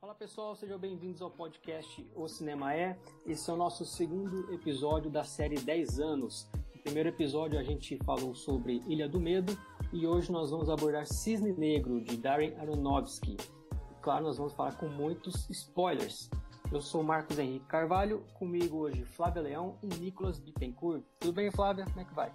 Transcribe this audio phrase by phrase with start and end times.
[0.00, 2.96] Fala pessoal, sejam bem-vindos ao podcast O Cinema É.
[3.26, 6.48] Esse é o nosso segundo episódio da série 10 anos.
[6.72, 9.58] No primeiro episódio a gente falou sobre Ilha do Medo
[9.92, 13.36] e hoje nós vamos abordar Cisne Negro de Darren Aronofsky.
[13.90, 16.30] E, claro, nós vamos falar com muitos spoilers.
[16.70, 21.02] Eu sou Marcos Henrique Carvalho, comigo hoje Flávia Leão e Nicolas Bittencourt.
[21.18, 21.84] Tudo bem, Flávia?
[21.86, 22.32] Como é que vai?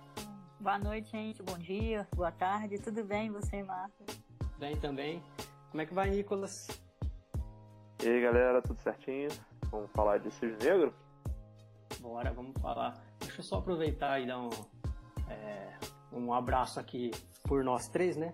[0.59, 1.41] Boa noite, gente.
[1.41, 2.77] Bom dia, boa tarde.
[2.77, 4.21] Tudo bem, você, Marcos?
[4.59, 5.23] Bem também.
[5.71, 6.67] Como é que vai, Nicolas?
[8.03, 9.29] E aí, galera, tudo certinho?
[9.71, 10.93] Vamos falar de Cisne Negro?
[11.99, 13.01] Bora, vamos falar.
[13.19, 14.49] Deixa eu só aproveitar e dar um,
[15.29, 15.73] é,
[16.11, 17.11] um abraço aqui
[17.43, 18.33] por nós três, né?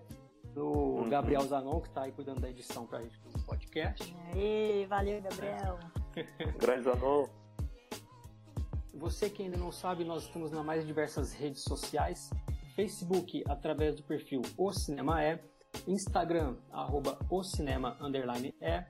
[0.53, 1.09] Do Uhum.
[1.09, 4.15] Gabriel Zanon, que tá aí cuidando da edição pra gente do podcast.
[4.33, 5.77] Aê, valeu, Gabriel.
[6.57, 7.27] Grande Zanon.
[8.95, 12.29] Você que ainda não sabe, nós estamos nas mais diversas redes sociais.
[12.75, 15.39] Facebook, através do perfil O Cinema É.
[15.87, 18.85] Instagram, arroba O Cinema, underline É.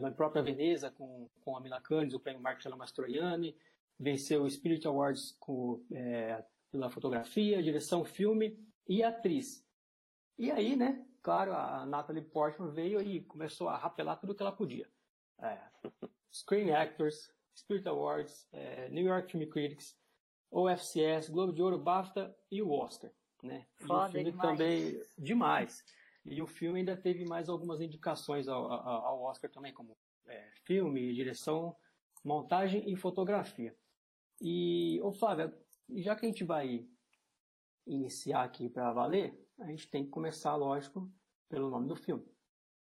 [0.00, 3.56] na própria Veneza com, com a Mila Kunis, o prêmio Marcello Mastroianni,
[3.98, 8.56] venceu o Spirit Awards com, é, pela fotografia, direção, filme
[8.88, 9.66] e atriz.
[10.38, 14.52] E aí, né, claro, a Natalie Portman veio e começou a rapelar tudo que ela
[14.52, 14.88] podia.
[15.40, 15.58] É,
[16.32, 19.96] Screen Actors, Spirit Awards, é, New York Film Critics,
[20.54, 23.10] OFCS, Globo de Ouro, BAFTA e o Oscar.
[23.42, 23.66] Né?
[23.80, 24.48] E Foda o filme demais.
[24.58, 25.84] também demais.
[26.24, 30.50] E o filme ainda teve mais algumas indicações ao, ao- ao Oscar também, como é,
[30.64, 31.76] filme, direção,
[32.24, 33.76] montagem e fotografia.
[34.40, 35.52] E, ô Flávia,
[35.96, 36.86] já que a gente vai
[37.86, 41.10] iniciar aqui para valer, a gente tem que começar, lógico,
[41.48, 42.24] pelo nome do filme.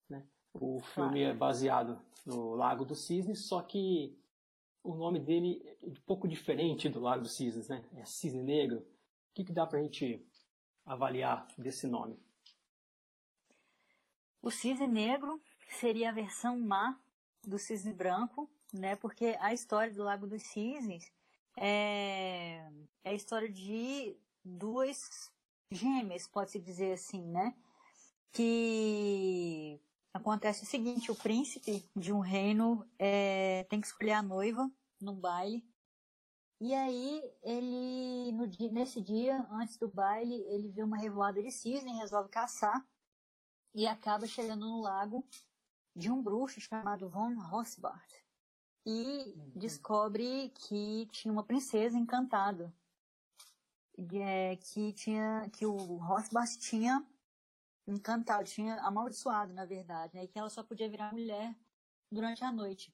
[0.09, 0.25] Né?
[0.53, 4.17] O filme é baseado no Lago dos Cisnes, só que
[4.85, 7.83] o nome dele é um pouco diferente do Lago dos Cisnes, né?
[7.95, 8.77] É Cisne Negro.
[8.77, 10.23] O que, que dá pra gente
[10.85, 12.17] avaliar desse nome?
[14.41, 15.41] O cisne negro
[15.79, 16.97] seria a versão má
[17.45, 18.95] do cisne branco, né?
[18.95, 21.11] Porque a história do Lago dos Cisnes
[21.57, 22.61] é,
[23.03, 25.31] é a história de duas
[25.71, 27.55] gêmeas, pode-se dizer assim, né?
[28.31, 29.81] Que
[30.15, 34.71] acontece o seguinte, o príncipe de um reino é, tem que escolher a noiva
[35.01, 35.67] num baile.
[36.61, 41.51] E aí, ele, no dia- nesse dia, antes do baile, ele vê uma revoada de
[41.51, 42.87] cisne, resolve caçar
[43.73, 45.27] e acaba chegando no lago
[45.93, 48.09] de um bruxo chamado Von Rossbart.
[48.85, 52.73] E descobre que tinha uma princesa encantada.
[54.13, 57.05] É, que tinha que o Rossbart tinha
[57.87, 60.23] encantado, tinha amaldiçoado, na verdade, né?
[60.23, 61.55] E que ela só podia virar mulher
[62.11, 62.93] durante a noite.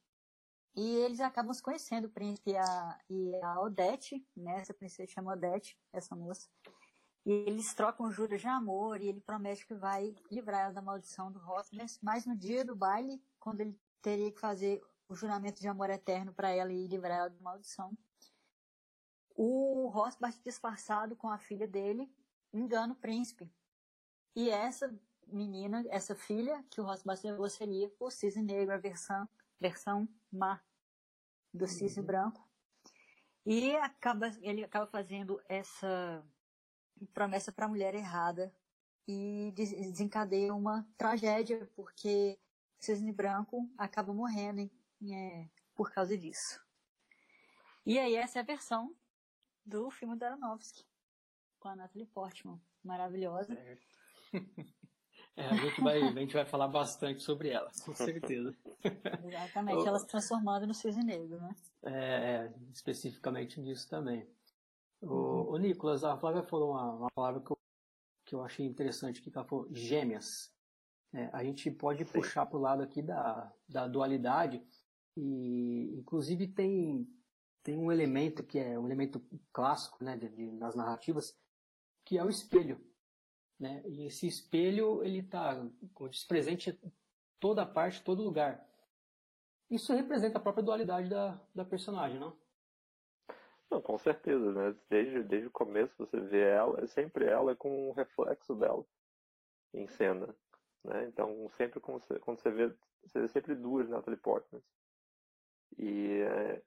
[0.76, 4.60] E eles acabam se conhecendo, o príncipe e a, e a Odete, né?
[4.62, 6.50] Essa princesa chama Odete, essa moça.
[7.26, 11.32] E eles trocam juras de amor e ele promete que vai livrar ela da maldição
[11.32, 12.00] do Rothmans.
[12.02, 16.34] Mas no dia do baile, quando ele teria que fazer o juramento de amor eterno
[16.34, 17.96] para ela e livrar ela da maldição,
[19.36, 22.12] o Rothbard disfarçado com a filha dele
[22.54, 23.52] engana o príncipe.
[24.36, 24.94] E essa
[25.28, 29.28] menina, essa filha que o Rothbard levou seria o cisne negro, a versão,
[29.60, 30.62] versão má
[31.54, 32.48] do cisne branco.
[33.46, 36.24] E acaba, ele acaba fazendo essa
[37.14, 38.54] promessa para a mulher errada
[39.08, 42.40] e des- desencadeia uma tragédia, porque
[42.80, 44.70] o cisne branco acaba morrendo
[45.12, 46.64] é, por causa disso.
[47.86, 48.96] E aí essa é a versão
[49.66, 50.86] do filme do Aronofsky,
[51.60, 53.54] com a Natalie Portman, maravilhosa.
[55.34, 58.54] É, a, gente vai, a gente vai falar bastante sobre ela, com certeza.
[59.26, 61.56] Exatamente, ela se transformando no cisne negro, né?
[61.84, 64.28] É, é, especificamente nisso também.
[65.02, 67.58] O, o Nicolas, a Flávia falou uma, uma palavra que eu,
[68.26, 70.54] que eu achei interessante, que ela falou gêmeas.
[71.14, 72.12] É, a gente pode Sim.
[72.12, 74.62] puxar para o lado aqui da, da dualidade
[75.16, 77.08] e, inclusive, tem,
[77.64, 81.36] tem um elemento que é um elemento clássico né, de, de, nas narrativas,
[82.06, 82.80] que é o espelho.
[83.62, 83.84] Né?
[83.86, 85.64] E esse espelho, ele está,
[86.28, 86.92] presente em
[87.40, 88.68] toda parte, todo lugar.
[89.70, 92.36] Isso representa a própria dualidade da, da personagem, não?
[93.70, 94.76] Não, com certeza, né?
[94.90, 98.84] Desde, desde o começo você vê ela, é sempre ela com um reflexo dela
[99.76, 100.36] em cena,
[100.84, 101.06] né?
[101.06, 104.62] Então, sempre quando você, quando você vê, você vê sempre duas Natalie Portman.
[105.78, 106.64] E, é,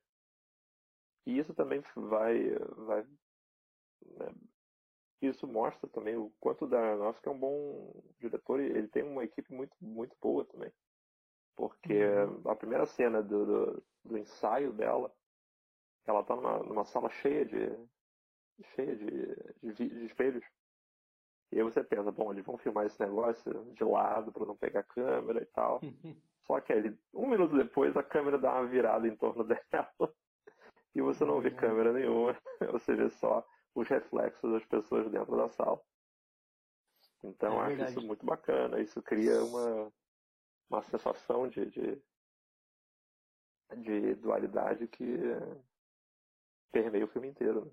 [1.27, 4.33] e isso também vai, vai né?
[5.27, 9.25] Isso mostra também o quanto o Darnowski é um bom diretor e ele tem uma
[9.25, 10.73] equipe muito, muito boa também.
[11.57, 12.51] Porque uhum.
[12.51, 15.13] a primeira cena do, do, do ensaio dela
[16.07, 17.71] ela tá numa, numa sala cheia de
[18.75, 20.45] cheia de, de, de, espelhos.
[21.51, 24.81] E aí você pensa, bom, eles vão filmar esse negócio de lado para não pegar
[24.81, 25.81] a câmera e tal.
[26.47, 30.15] Só que aí, um minuto depois, a câmera dá uma virada em torno dela
[30.95, 31.57] e você não vê uhum.
[31.57, 32.37] câmera nenhuma.
[32.73, 33.45] Você vê só
[33.75, 35.81] os reflexos das pessoas dentro da sala.
[37.23, 37.91] Então, é acho verdade.
[37.91, 38.81] isso muito bacana.
[38.81, 39.93] Isso cria uma,
[40.71, 42.03] uma sensação de, de,
[43.77, 45.07] de dualidade que
[46.71, 47.65] permeia o filme inteiro.
[47.65, 47.71] Né?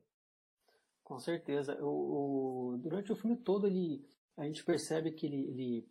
[1.04, 1.78] Com certeza.
[1.84, 4.08] O, o, durante o filme todo, ele,
[4.38, 5.90] a gente percebe que ele, ele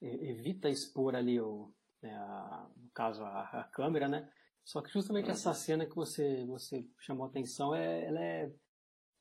[0.00, 1.72] evita expor ali, o,
[2.02, 4.30] né, a, no caso, a, a, câmera, né?
[4.64, 5.32] Só que justamente uhum.
[5.32, 8.52] essa cena que você, você chamou a atenção, é, ela é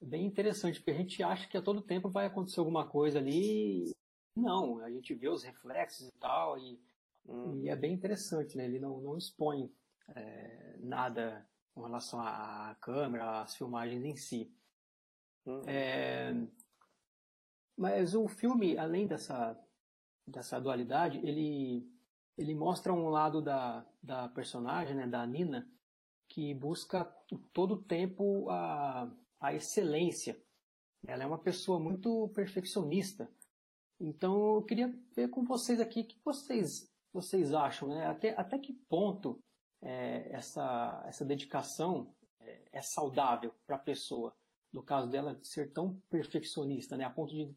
[0.01, 3.93] bem interessante, porque a gente acha que a todo tempo vai acontecer alguma coisa ali.
[4.35, 6.79] Não, a gente vê os reflexos e tal, e,
[7.25, 7.61] uhum.
[7.61, 8.65] e é bem interessante, né?
[8.65, 9.71] Ele não, não expõe
[10.15, 14.51] é, nada com relação à câmera, às filmagens em si.
[15.45, 15.61] Uhum.
[15.67, 16.33] É,
[17.77, 19.59] mas o filme, além dessa,
[20.25, 21.85] dessa dualidade, ele,
[22.37, 25.69] ele mostra um lado da, da personagem, né, da Nina,
[26.27, 27.05] que busca
[27.53, 30.41] todo o tempo a, a excelência.
[31.07, 33.29] Ela é uma pessoa muito perfeccionista.
[33.99, 38.07] Então eu queria ver com vocês aqui o que vocês, vocês acham, né?
[38.07, 39.41] Até, até que ponto
[39.81, 44.35] é, essa, essa dedicação é, é saudável para a pessoa.
[44.73, 47.55] No caso dela, de ser tão perfeccionista, né, a ponto de,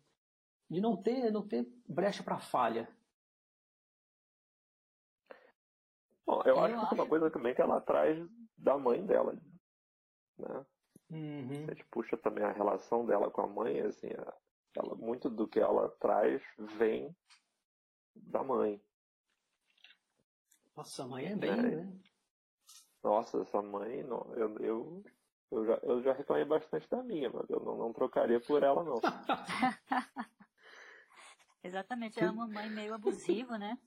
[0.71, 2.89] de não, ter, não ter brecha para falha.
[6.25, 8.25] Bom, eu, eu acho, acho que é uma coisa também que ela traz
[8.57, 9.37] da mãe dela.
[10.39, 10.67] Né?
[11.11, 11.65] Uhum.
[11.69, 14.09] A gente puxa também a relação dela com a mãe, assim,
[14.75, 16.43] ela, muito do que ela traz
[16.79, 17.17] vem
[18.15, 18.83] da mãe.
[20.77, 21.57] Nossa, a mãe é bem, é.
[21.57, 21.99] né?
[23.03, 25.05] Nossa, essa mãe, não, eu, eu,
[25.51, 28.85] eu, já, eu já reclamei bastante da minha, mas eu não, não trocaria por ela,
[28.85, 29.01] não.
[31.63, 33.79] Exatamente, ela é uma mãe meio abusiva, né?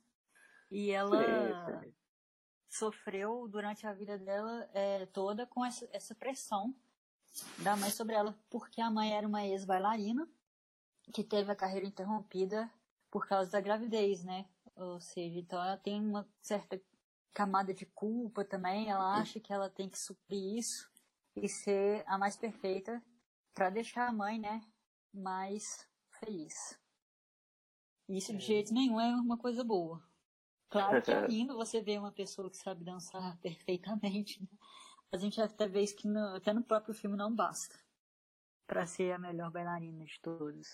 [0.69, 1.93] E ela sim, sim.
[2.67, 6.73] sofreu durante a vida dela é, toda com essa, essa pressão
[7.59, 10.27] da mãe sobre ela, porque a mãe era uma ex-bailarina
[11.13, 12.71] que teve a carreira interrompida
[13.09, 14.45] por causa da gravidez, né?
[14.75, 16.81] Ou seja, então ela tem uma certa
[17.33, 18.89] camada de culpa também.
[18.89, 20.89] Ela acha que ela tem que suprir isso
[21.35, 23.03] e ser a mais perfeita
[23.53, 24.61] para deixar a mãe, né,
[25.13, 25.87] mais
[26.19, 26.79] feliz.
[28.07, 28.41] Isso de é.
[28.41, 30.01] jeito nenhum é uma coisa boa.
[30.69, 34.41] Claro que é lindo você ver uma pessoa que sabe dançar perfeitamente.
[34.41, 34.47] Né?
[35.11, 37.75] A gente até vê que no, até no próprio filme não basta
[38.65, 40.67] para ser a melhor bailarina de todos.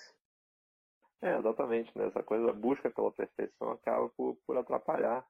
[1.22, 2.06] É, exatamente, né?
[2.06, 5.28] Essa coisa, a busca pela perfeição acaba por, por atrapalhar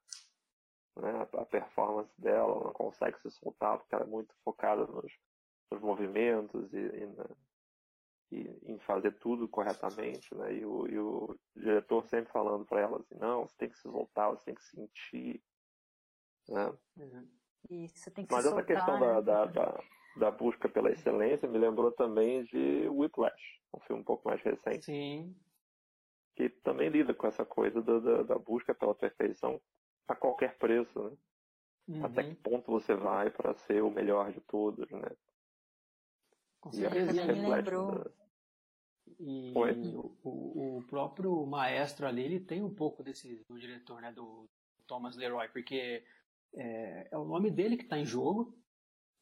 [1.02, 1.28] né?
[1.34, 5.12] a performance dela, ela não consegue se soltar porque ela é muito focada nos,
[5.72, 7.30] nos movimentos e, e, na,
[8.32, 10.54] e, em fazer tudo corretamente, né?
[10.54, 13.84] E o, e o diretor sempre falando para ela assim, não, você tem que se
[13.84, 15.44] soltar, você tem que sentir,
[16.50, 16.74] né?
[16.98, 17.30] Uhum.
[17.70, 19.08] Isso, tem que Mas essa questão né?
[19.08, 19.84] da, da, da,
[20.18, 24.86] da, busca pela excelência me lembrou também de Whiplash, um filme um pouco mais recente.
[24.86, 25.36] Sim.
[26.36, 29.60] Que também lida com essa coisa da, da, da busca pela perfeição
[30.08, 31.18] a qualquer preço, né?
[31.88, 32.06] Uhum.
[32.06, 35.10] Até que ponto você vai para ser o melhor de todos, né?
[36.60, 38.04] Com certeza, e me lembrou.
[38.04, 38.12] Da...
[39.20, 39.54] E
[40.24, 44.50] o, o, próprio maestro ali, ele tem um pouco desse do diretor, né, do
[44.86, 46.04] Thomas Leroy, porque
[46.56, 48.58] é, é o nome dele que está em jogo,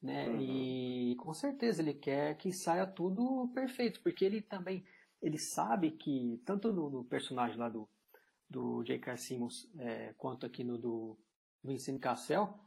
[0.02, 0.30] né?
[0.30, 0.42] Uhum.
[0.42, 4.86] E com certeza ele quer que saia tudo perfeito, porque ele também
[5.22, 7.88] ele sabe que tanto no, no personagem lá do
[8.48, 9.18] do J.K.
[9.18, 11.18] Simmons é, quanto aqui no do
[11.64, 12.60] Vincent Cassel,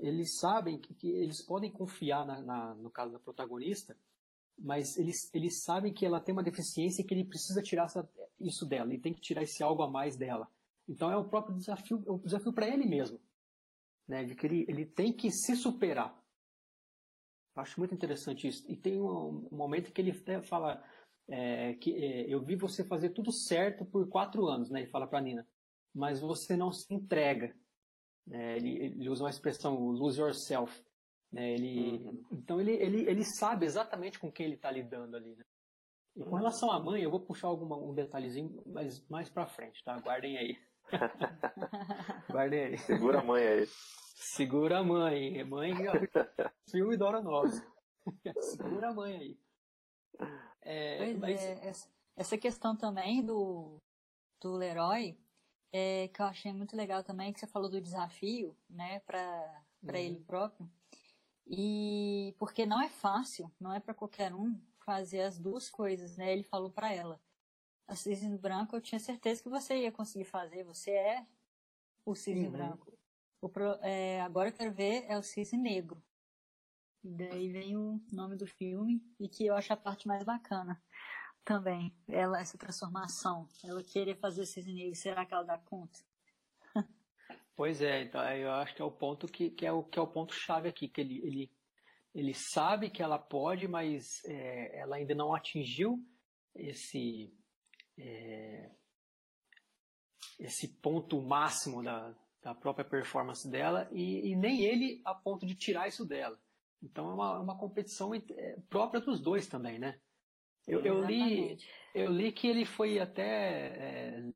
[0.00, 3.94] eles sabem que, que eles podem confiar na, na, no caso da protagonista
[4.58, 8.08] mas eles, eles sabem que ela tem uma deficiência e que ele precisa tirar essa,
[8.40, 10.48] isso dela, ele tem que tirar esse algo a mais dela.
[10.88, 13.20] Então é o próprio desafio, é o desafio para ele mesmo,
[14.08, 14.24] né?
[14.24, 16.16] De que ele, ele tem que se superar.
[17.54, 18.64] Acho muito interessante isso.
[18.70, 20.82] E tem um, um momento que ele fala
[21.28, 24.80] é, que é, eu vi você fazer tudo certo por quatro anos, né?
[24.80, 25.46] Ele fala para Nina,
[25.94, 27.54] mas você não se entrega.
[28.30, 30.84] É, ele, ele, usa uma expressão lose yourself.
[31.32, 31.52] Né?
[31.52, 32.24] Ele, uhum.
[32.32, 35.34] Então ele, ele, ele sabe exatamente com quem ele está lidando ali.
[35.34, 35.44] Né?
[36.16, 39.82] E com relação à mãe, eu vou puxar alguma, um detalhezinho mais, mais para frente,
[39.84, 39.98] tá?
[40.00, 40.58] Guardem aí.
[42.30, 42.78] Guardem aí.
[42.78, 43.66] Segura a mãe aí.
[44.14, 45.44] Segura a mãe.
[45.44, 45.72] Mãe,
[46.70, 47.50] filme Dora Nova.
[48.40, 49.38] Segura a mãe aí.
[50.62, 51.42] É, mas...
[51.42, 51.72] é,
[52.16, 53.76] essa questão também do,
[54.40, 55.18] do Leroy,
[55.72, 59.94] é, que eu achei muito legal também, que você falou do desafio, né, para uhum.
[59.94, 60.68] ele próprio.
[61.46, 66.32] E porque não é fácil, não é para qualquer um fazer as duas coisas, né?
[66.32, 67.20] Ele falou para ela:
[67.88, 71.26] a cisne branco eu tinha certeza que você ia conseguir fazer, você é
[72.04, 72.52] o cisne uhum.
[72.52, 72.98] branco.
[73.40, 76.02] O pro, é, agora eu quero ver é o cisne negro.
[77.04, 80.82] E daí vem o nome do filme e que eu acho a parte mais bacana
[81.44, 81.94] também.
[82.08, 85.98] Ela, essa transformação, ela querer fazer o cisne negro, será que ela dá conta?
[87.54, 90.02] Pois é, então eu acho que é o ponto que, que é o que é
[90.02, 91.52] o ponto chave aqui, que ele, ele,
[92.14, 95.98] ele sabe que ela pode, mas é, ela ainda não atingiu
[96.54, 97.32] esse
[97.98, 98.70] é,
[100.38, 105.54] esse ponto máximo da, da própria performance dela e, e, nem ele a ponto de
[105.54, 106.38] tirar isso dela.
[106.82, 109.98] Então é uma, uma competição é, própria dos dois também, né?
[110.66, 111.56] Eu, eu, li,
[111.94, 114.32] eu li que ele foi até é,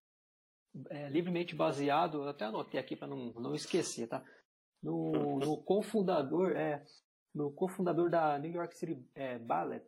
[0.90, 4.24] é, livremente baseado, até anotei aqui para não, não esquecer, tá?
[4.82, 6.84] No, no cofundador, é,
[7.34, 9.84] no cofundador da New York City é, Ballet,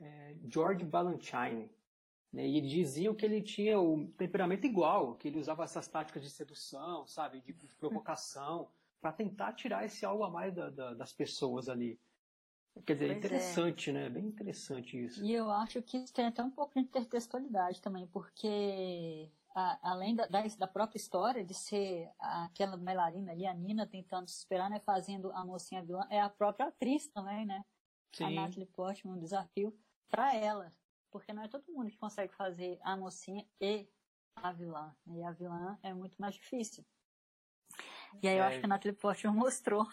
[0.00, 1.70] é, George Balanchine.
[2.36, 2.46] Né?
[2.46, 7.06] E diziam que ele tinha o temperamento igual, que ele usava essas táticas de sedução,
[7.06, 8.68] sabe, de, de provocação,
[9.00, 11.98] para tentar tirar esse algo a mais da, da, das pessoas ali.
[12.84, 13.92] Quer dizer, é pois interessante, é.
[13.94, 14.10] né?
[14.10, 15.24] Bem interessante isso.
[15.24, 20.14] E eu acho que isso tem até um pouco de intertextualidade também, porque a, além
[20.14, 24.68] da, da, da, própria história de ser aquela bailarina ali, a Nina, tentando se esperar,
[24.68, 24.78] né?
[24.80, 27.64] Fazendo a mocinha vilã, é a própria atriz também, né?
[28.12, 28.24] Sim.
[28.24, 29.74] A Natalie Portman, um desafio
[30.10, 30.70] para ela.
[31.18, 33.88] Porque não é todo mundo que consegue fazer a mocinha e
[34.36, 34.94] a vilã.
[35.06, 35.18] Né?
[35.18, 36.84] E a vilã é muito mais difícil.
[38.22, 38.46] E aí eu é...
[38.46, 39.86] acho que a Natalie Portman mostrou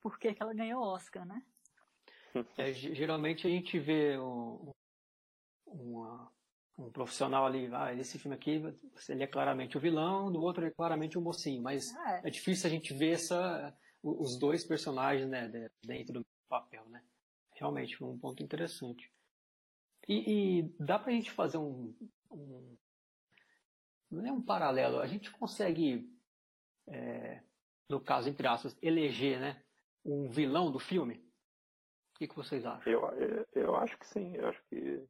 [0.00, 1.42] por que ela ganhou o Oscar, né?
[2.56, 4.72] É, geralmente a gente vê um,
[5.66, 6.32] uma,
[6.78, 8.62] um profissional ali, ah, esse filme aqui,
[9.08, 12.68] ele é claramente o vilão, do outro é claramente o mocinho, mas é, é difícil
[12.68, 15.50] a gente ver essa, os dois personagens né,
[15.84, 17.02] dentro do papel, né?
[17.56, 19.12] Realmente foi um ponto interessante.
[20.10, 21.94] E, e dá pra gente fazer um,
[22.30, 22.76] um,
[24.10, 26.12] não é um paralelo, a gente consegue,
[26.88, 27.42] é,
[27.88, 29.62] no caso, entre aspas, eleger, né,
[30.04, 31.30] um vilão do filme?
[32.20, 32.92] que, que vocês acham?
[32.92, 34.36] Eu, eu, eu acho que sim.
[34.36, 35.02] Eu acho que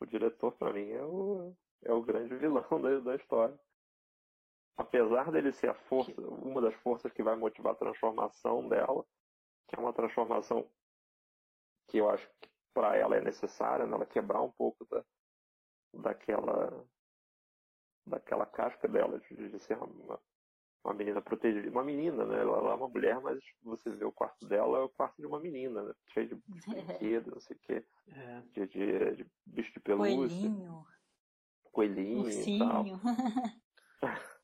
[0.00, 1.54] o diretor, para mim, é o,
[1.84, 3.58] é o grande vilão da, da história.
[4.76, 9.06] Apesar dele ser a força, uma das forças que vai motivar a transformação dela,
[9.68, 10.68] que é uma transformação
[11.86, 13.94] que eu acho que para ela é necessária, né?
[13.94, 15.04] ela quebrar um pouco da,
[15.94, 16.86] daquela
[18.06, 20.18] daquela casca dela de, de ser uma,
[20.84, 22.40] uma menina protegida, uma menina, né?
[22.40, 25.26] Ela, ela, é uma mulher, mas você vê o quarto dela, é o quarto de
[25.26, 25.94] uma menina, né?
[26.12, 26.34] Cheio de
[26.66, 27.84] brinquedo, não sei o quê.
[28.08, 28.40] É.
[28.52, 30.16] De, de, de, bicho de pelúcia.
[30.16, 30.86] Coelhinho.
[31.72, 33.00] Coelhinho Ursinho.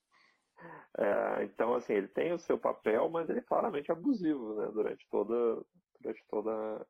[0.99, 4.71] é, então, assim, ele tem o seu papel, mas ele é claramente abusivo, né?
[4.73, 5.65] Durante toda,
[6.01, 6.87] durante toda,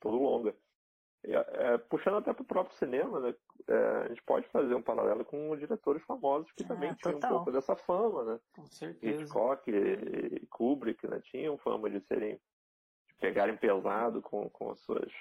[0.00, 0.54] todo longa.
[1.22, 1.34] É,
[1.74, 3.34] é, puxando até para o próprio cinema, né?
[3.68, 7.20] É, a gente pode fazer um paralelo com diretores famosos que também é, tinham um
[7.20, 8.40] pouco dessa fama, né?
[8.54, 9.22] Com certeza.
[9.22, 11.20] Hitchcock e Kubrick, né?
[11.24, 12.40] Tinham fama de serem,
[13.08, 15.12] de pegarem pesado com, com, as, suas,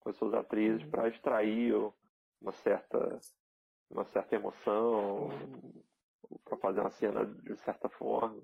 [0.00, 0.90] com as suas atrizes uhum.
[0.90, 1.72] para extrair
[2.42, 3.20] uma certa,
[3.88, 5.30] uma certa emoção,
[6.44, 8.42] para fazer uma cena de certa forma.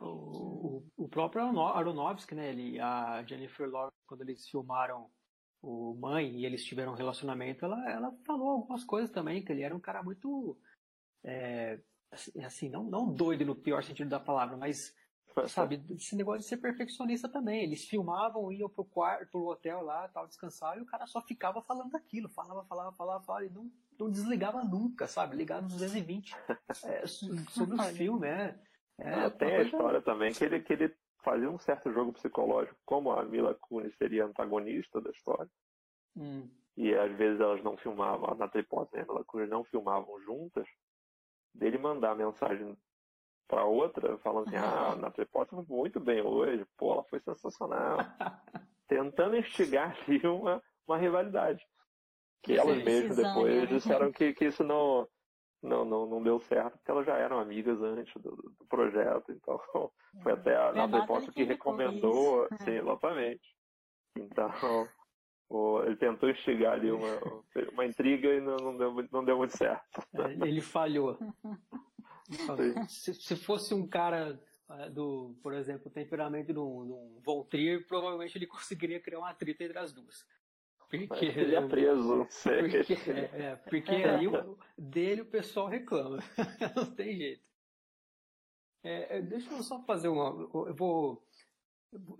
[0.00, 2.50] O, o, próprio Aronofsky, né?
[2.50, 5.10] Ele, a Jennifer Lawrence, quando eles filmaram
[5.60, 9.62] o mãe e eles tiveram um relacionamento, ela, ela falou algumas coisas também, que ele
[9.62, 10.56] era um cara muito,
[11.24, 11.80] é,
[12.12, 14.94] assim, assim, não, não doido no pior sentido da palavra, mas,
[15.48, 17.64] sabe, esse negócio de ser perfeccionista também.
[17.64, 21.60] Eles filmavam, iam pro quarto, pro hotel lá, tal, descansar, e o cara só ficava
[21.62, 26.36] falando aquilo, falava, falava, falava, falava, e não, não desligava nunca, sabe, ligado nos 220
[26.84, 28.67] é, sobre o filme, é.
[28.98, 33.12] É tem a história também que ele, que ele fazia um certo jogo psicológico, como
[33.12, 35.50] a Mila Kunis seria antagonista da história.
[36.16, 36.48] Hum.
[36.76, 40.66] E às vezes elas não filmavam, na hipótese, né, a Mila Kunis não filmavam juntas,
[41.54, 42.76] dele mandar mensagem
[43.48, 47.18] para outra, falando assim, ah, a Natalie Portman foi muito bem hoje, pô, ela foi
[47.20, 47.98] sensacional.
[48.86, 51.66] Tentando instigar ali uma, uma rivalidade.
[52.42, 53.66] Que elas mesmas depois né?
[53.66, 55.08] disseram que, que isso não,
[55.62, 59.60] não, não, não deu certo, porque elas já eram amigas antes do, do projeto, então
[60.22, 63.56] foi até a Natalie Portman que recomendou, sim, exatamente.
[64.16, 64.48] Então,
[65.48, 67.18] o, ele tentou instigar ali uma,
[67.72, 70.02] uma intriga e não, não, deu, não deu muito certo.
[70.14, 71.18] É, ele falhou.
[72.88, 74.38] Se, se, fosse um cara
[74.70, 79.62] é, do, por exemplo, temperamento de um, Von Trier, provavelmente ele conseguiria criar um atrito
[79.62, 80.26] entre as duas.
[80.88, 82.60] Porque ele é preso, não sei.
[82.62, 86.18] Porque, é, é, porque aí o, dele o pessoal reclama.
[86.74, 87.48] não tem jeito.
[88.82, 90.48] É, é, deixa eu só fazer uma.
[90.66, 91.22] Eu vou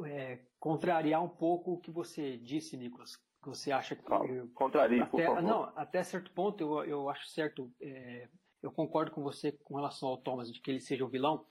[0.04, 3.16] é, contrariar um pouco o que você disse, Nicolas.
[3.16, 4.02] Que você acha que.
[4.02, 5.42] Claro, contraria, até, por favor.
[5.42, 7.72] Não, até certo ponto eu, eu acho certo.
[7.80, 8.28] É,
[8.62, 11.46] eu concordo com você com relação ao Thomas, de que ele seja o vilão.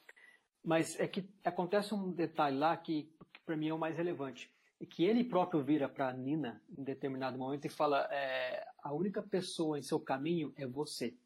[0.64, 4.52] Mas é que acontece um detalhe lá que, que para mim é o mais relevante.
[4.86, 9.80] Que ele próprio vira para Nina em determinado momento e fala: é, a única pessoa
[9.80, 11.18] em seu caminho é você.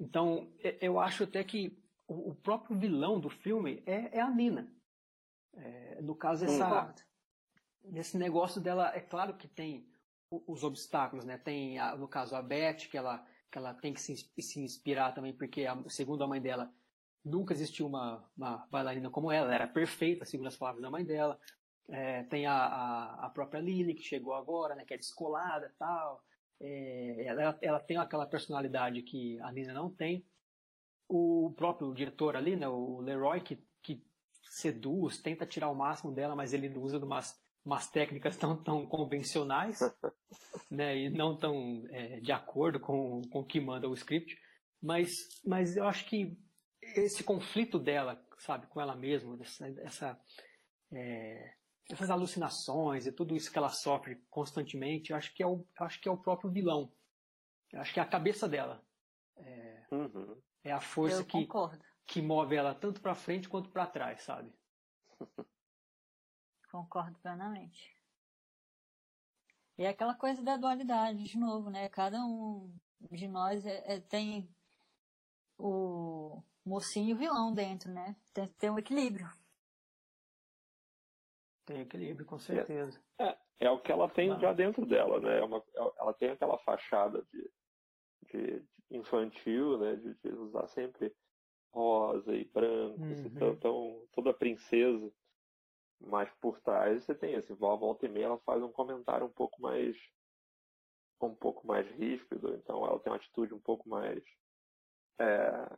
[0.00, 4.72] Então, eu acho até que o, próprio vilão do filme é, é a Nina.
[5.54, 6.94] É, no caso, essa,
[7.94, 9.88] esse negócio dela, é claro que tem
[10.30, 11.38] os obstáculos, né?
[11.38, 15.14] Tem, a, no caso, a Beth, que ela, que ela tem que se, se inspirar
[15.14, 16.72] também, porque, a, segundo a mãe dela,
[17.24, 21.04] nunca existiu uma, uma bailarina como ela, ela era perfeita, segundo as palavras da mãe
[21.04, 21.38] dela.
[21.88, 24.84] É, tem a, a, a, própria Lily, que chegou agora, né?
[24.84, 26.22] Que é descolada e tal.
[26.60, 30.24] É, ela, ela tem aquela personalidade que a Nina não tem.
[31.08, 32.68] O próprio diretor ali, né?
[32.68, 34.04] O Leroy, que, que
[34.42, 39.78] seduz, tenta tirar o máximo dela, mas ele usa umas, umas técnicas tão, tão convencionais,
[40.70, 44.36] né, e não tão é, de acordo com, com o que manda o script.
[44.82, 45.10] Mas,
[45.44, 46.36] mas eu acho que
[46.82, 50.20] esse conflito dela, sabe, com ela mesma, essa, essa
[50.92, 51.54] é,
[51.90, 56.00] essas alucinações e tudo isso que ela sofre constantemente, eu acho que é o, acho
[56.00, 56.92] que é o próprio vilão.
[57.72, 58.84] Eu acho que é a cabeça dela.
[59.36, 60.40] É, uhum.
[60.64, 64.52] é a força que, concordo que move ela tanto para frente quanto para trás, sabe?
[66.70, 67.94] Concordo plenamente.
[69.78, 71.88] E é aquela coisa da dualidade, de novo, né?
[71.88, 72.74] Cada um
[73.10, 74.48] de nós é, é, tem
[75.58, 78.16] o mocinho e o vilão dentro, né?
[78.32, 79.28] Tem que ter um equilíbrio.
[81.66, 83.02] Tem equilíbrio, com certeza.
[83.18, 85.40] É, é o que ela tem já dentro dela, né?
[85.40, 87.50] É uma, é, ela tem aquela fachada de,
[88.30, 89.96] de, de infantil, né?
[89.96, 91.12] De, de usar sempre
[91.72, 93.12] rosa e branco, uhum.
[93.12, 95.12] assim, tão, toda princesa.
[96.00, 99.32] Mas por trás você tem assim, a volta e meia ela faz um comentário um
[99.32, 99.96] pouco mais
[101.20, 104.22] um pouco mais ríspido, então ela tem uma atitude um pouco mais
[105.18, 105.76] é,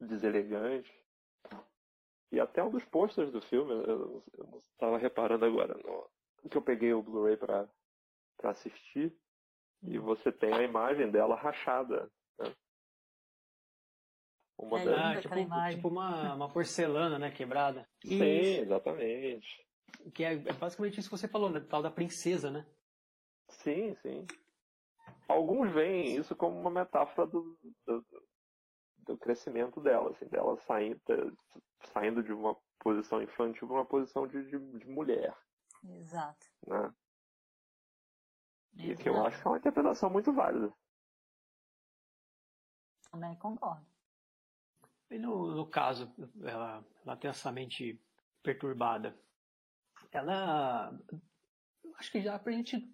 [0.00, 0.88] deselegante.
[2.32, 4.22] E até um dos posters do filme, eu
[4.72, 6.10] estava reparando agora, no,
[6.48, 7.68] que eu peguei o Blu-ray para
[8.42, 9.16] assistir,
[9.82, 12.10] e você tem a imagem dela rachada.
[12.38, 12.54] Né?
[14.58, 14.98] Uma é das...
[14.98, 15.34] ah, tipo,
[15.70, 17.88] tipo uma, uma porcelana, né, quebrada.
[18.04, 19.66] Sim, exatamente.
[20.14, 22.66] Que é, é, basicamente isso que você falou, né, tal da princesa, né?
[23.48, 24.26] Sim, sim.
[25.28, 28.25] Alguns veem isso como uma metáfora do, do, do
[29.18, 30.98] crescimento dela, assim, dela saindo,
[31.92, 35.36] saindo de uma posição infantil para uma posição de, de, de, mulher.
[35.84, 36.46] Exato.
[36.66, 36.94] Né?
[38.78, 40.72] E que eu acho que é uma interpretação muito válida.
[43.10, 43.86] Também concordo.
[45.10, 48.00] E no, no caso, ela, ela tem essa mente
[48.42, 49.16] perturbada.
[50.10, 50.98] Ela.
[51.98, 52.88] Acho que já pra gente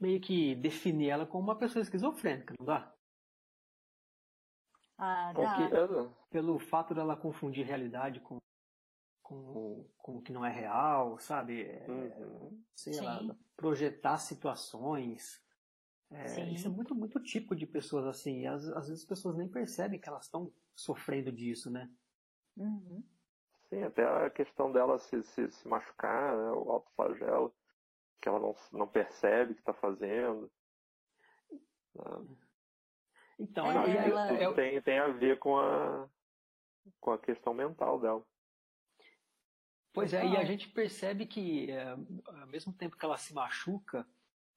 [0.00, 2.92] meio que definir ela como uma pessoa esquizofrênica, não dá?
[5.02, 6.10] Ah, dá.
[6.28, 8.36] pelo fato dela confundir realidade com,
[9.22, 11.62] com, com o que não é real, sabe?
[11.62, 12.62] É, uhum.
[12.76, 13.22] Sei lá,
[13.56, 15.42] projetar situações.
[16.10, 18.46] É, isso é muito, muito tipo de pessoas assim.
[18.46, 21.90] Às, às vezes as pessoas nem percebem que elas estão sofrendo disso, né?
[22.58, 23.02] Uhum.
[23.70, 27.54] Sim, até a questão dela se, se, se machucar, né, o autoflagelo,
[28.20, 30.50] que ela não, não percebe que está fazendo.
[31.94, 32.36] Né?
[33.40, 34.32] Então, é, ela...
[34.32, 36.06] É tem, tem a ver com a,
[37.00, 38.22] com a questão mental dela.
[39.92, 44.06] Pois é, e a gente percebe que é, ao mesmo tempo que ela se machuca,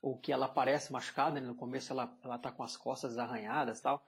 [0.01, 1.47] ou que ela parece machucada, né?
[1.47, 4.05] no começo ela, ela tá com as costas arranhadas tal,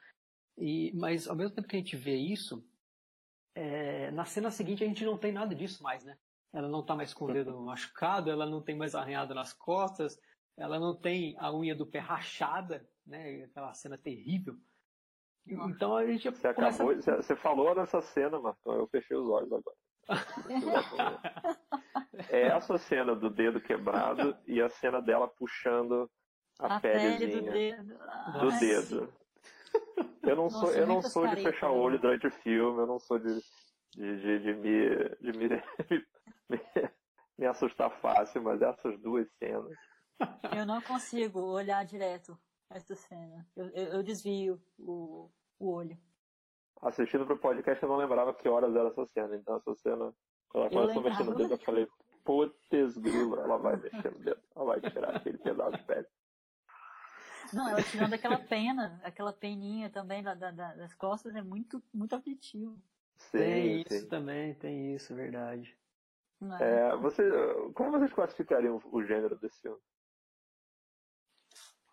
[0.58, 2.64] e, mas ao mesmo tempo que a gente vê isso,
[3.56, 6.18] é, na cena seguinte a gente não tem nada disso mais, né?
[6.54, 10.20] Ela não tá mais com o dedo machucado, ela não tem mais arranhado nas costas,
[10.58, 13.44] ela não tem a unha do pé rachada, né?
[13.44, 14.56] Aquela cena terrível.
[15.48, 16.84] Então a gente você começa...
[16.84, 19.78] acabou, você falou nessa cena, Marcão, eu fechei os olhos agora.
[22.30, 26.10] é essa cena do dedo quebrado e a cena dela puxando
[26.60, 27.98] a, a pelezinha do dedo.
[28.40, 29.14] Do dedo.
[30.24, 32.88] Eu não Nossa, sou, eu não sou de fechar o olho durante o filme, eu
[32.88, 33.42] não sou de,
[33.94, 34.90] de, de, de me,
[35.20, 35.50] de me,
[36.50, 36.60] me,
[37.38, 39.78] me assustar fácil, mas essas duas cenas.
[40.56, 42.38] Eu não consigo olhar direto
[42.70, 43.46] essa cena.
[43.56, 45.98] Eu, eu, eu desvio o, o olho.
[46.82, 49.36] Assistindo pro podcast eu não lembrava que horas era essa cena.
[49.36, 50.14] Então essa cena,
[50.50, 51.88] quando ela começou a mexer no dedo, eu falei,
[52.24, 54.42] putz grilo, ela vai mexer no dedo.
[54.56, 56.08] Ela vai tirar aquele pedaço de pele.
[57.54, 62.16] Não, ela tirando aquela pena, aquela peninha também da, da, das costas é muito, muito
[62.16, 62.76] aflitivo.
[63.18, 63.96] Sim, tem sim.
[63.96, 65.78] isso também, tem isso, verdade.
[66.60, 66.90] É?
[66.90, 67.24] é, você,
[67.74, 69.80] como vocês classificariam o gênero desse filme?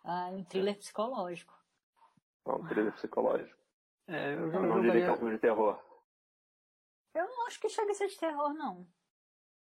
[0.03, 1.57] Ah, um thriller psicológico.
[2.45, 3.57] É um thriller psicológico.
[4.07, 5.79] É, eu, eu não diria que é um filme de terror.
[7.13, 8.87] Eu não acho que chega a ser de terror, não.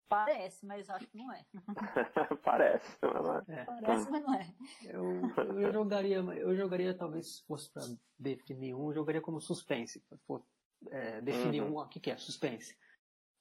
[0.08, 1.44] Parece, mas acho que não é.
[2.44, 3.44] Parece, mas não é.
[3.48, 3.64] é.
[3.64, 4.54] Parece, mas não é.
[4.84, 7.82] Eu, eu, jogaria, eu jogaria, talvez, se fosse para
[8.18, 10.04] definir um, eu jogaria como suspense.
[10.26, 10.44] For,
[10.90, 11.74] é, definir uhum.
[11.74, 12.16] um, o que, que é?
[12.16, 12.76] Suspense.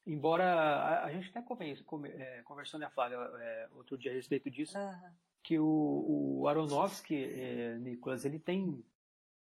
[0.08, 4.78] Embora a, a gente até é, conversou, né, Flávia, é, outro dia a respeito disso,
[4.78, 5.12] uhum.
[5.46, 8.84] Que o, o Aronofsky, é, Nicolas, ele tem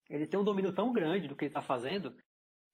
[0.08, 2.16] ele tem um domínio tão grande do que ele está fazendo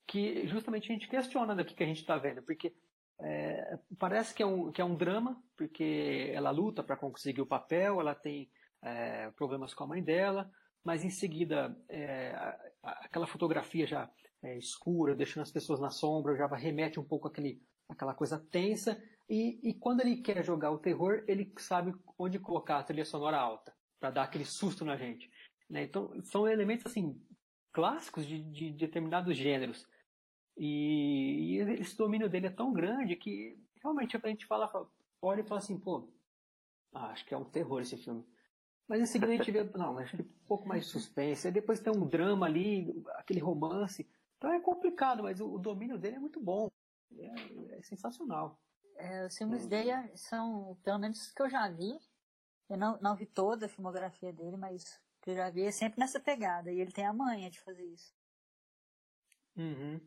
[0.06, 2.74] que justamente a gente questiona do que, que a gente está vendo, porque
[3.20, 7.46] é, parece que é, um, que é um drama, porque ela luta para conseguir o
[7.46, 8.50] papel, ela tem
[8.82, 10.50] é, problemas com a mãe dela,
[10.84, 12.34] mas em seguida é,
[12.82, 14.10] aquela fotografia já
[14.42, 19.02] é, escura, deixando as pessoas na sombra, já remete um pouco àquele, àquela coisa tensa,
[19.28, 23.38] e, e quando ele quer jogar o terror, ele sabe onde colocar a trilha sonora
[23.38, 25.30] alta, para dar aquele susto na gente.
[25.68, 25.82] Né?
[25.82, 27.20] Então, são elementos assim
[27.72, 29.86] clássicos de, de determinados gêneros.
[30.56, 34.70] E, e, esse domínio dele é tão grande que realmente a gente fala,
[35.20, 36.08] olha e fala assim, pô,
[36.94, 38.24] ah, acho que é um terror esse filme.
[38.88, 41.46] Mas em seguida a gente vê, não, acho que um pouco mais de suspense.
[41.46, 44.08] Aí depois tem um drama ali, aquele romance.
[44.38, 46.70] Então é complicado, mas o, o domínio dele é muito bom.
[47.18, 48.60] É, é sensacional.
[48.98, 51.98] É, os filmes dele são, pelo menos os que eu já vi,
[52.68, 56.00] eu não, não vi toda a filmografia dele, mas que eu já vi é sempre
[56.00, 56.72] nessa pegada.
[56.72, 58.14] E ele tem a manha de fazer isso.
[59.56, 60.00] Uhum.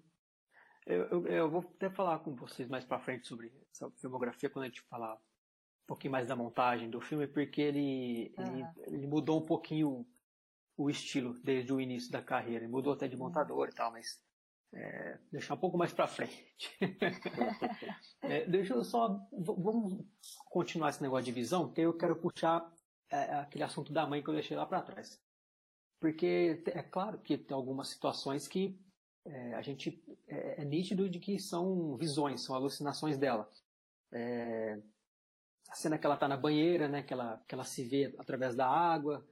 [0.86, 4.66] Eu, eu, eu, vou até falar com vocês mais pra frente sobre essa filmografia quando
[4.66, 8.58] a gente falar um pouquinho mais da montagem do filme, porque ele, uhum.
[8.58, 9.90] ele, ele, mudou um pouquinho
[10.78, 12.64] o, o, estilo desde o início da carreira.
[12.64, 13.70] Ele mudou até de montador uhum.
[13.70, 14.20] e tal, mas
[14.74, 16.48] é, deixar um pouco mais pra frente.
[18.22, 19.20] é, deixa eu só.
[19.32, 20.06] Vamos
[20.50, 22.72] continuar esse negócio de visão, porque eu quero puxar
[23.12, 25.20] é, é, aquele assunto da mãe que eu deixei lá para trás.
[26.00, 28.80] Porque é claro que tem algumas situações que
[29.26, 33.50] é, a gente é, é, nítido de que são visões, são alucinações dela.
[35.70, 38.56] A cena que ela está na banheira, né, que ela, que ela se vê através
[38.56, 39.24] da água,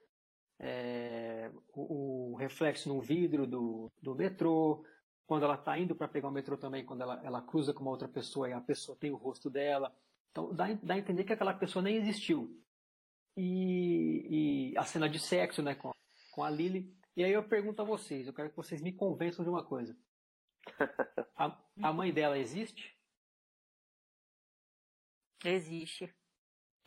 [1.74, 4.84] o, o, reflexo no vidro do, do metrô,
[5.28, 7.92] quando ela está indo para pegar o metrô também, quando ela, ela cruza com uma
[7.92, 9.94] outra pessoa e a pessoa tem o rosto dela.
[10.32, 12.50] Então dá, dá a entender que aquela pessoa nem existiu
[13.36, 15.92] e, e a cena de sexo, né, com,
[16.32, 16.92] com a Lily.
[17.16, 19.96] E aí eu pergunto a vocês, eu quero que vocês me convençam de uma coisa.
[21.40, 22.98] A, a mãe dela existe?
[25.46, 26.12] Existe.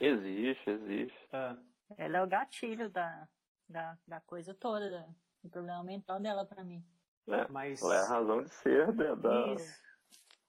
[0.00, 1.28] Existe, existe.
[1.32, 1.56] Ah.
[1.96, 3.28] Ela é o gatilho da,
[3.68, 5.08] da, da coisa toda, da,
[5.42, 6.84] do problema mental dela para mim.
[7.32, 7.82] É, mas...
[7.82, 9.82] Ela é a razão de ser da, da, Isso.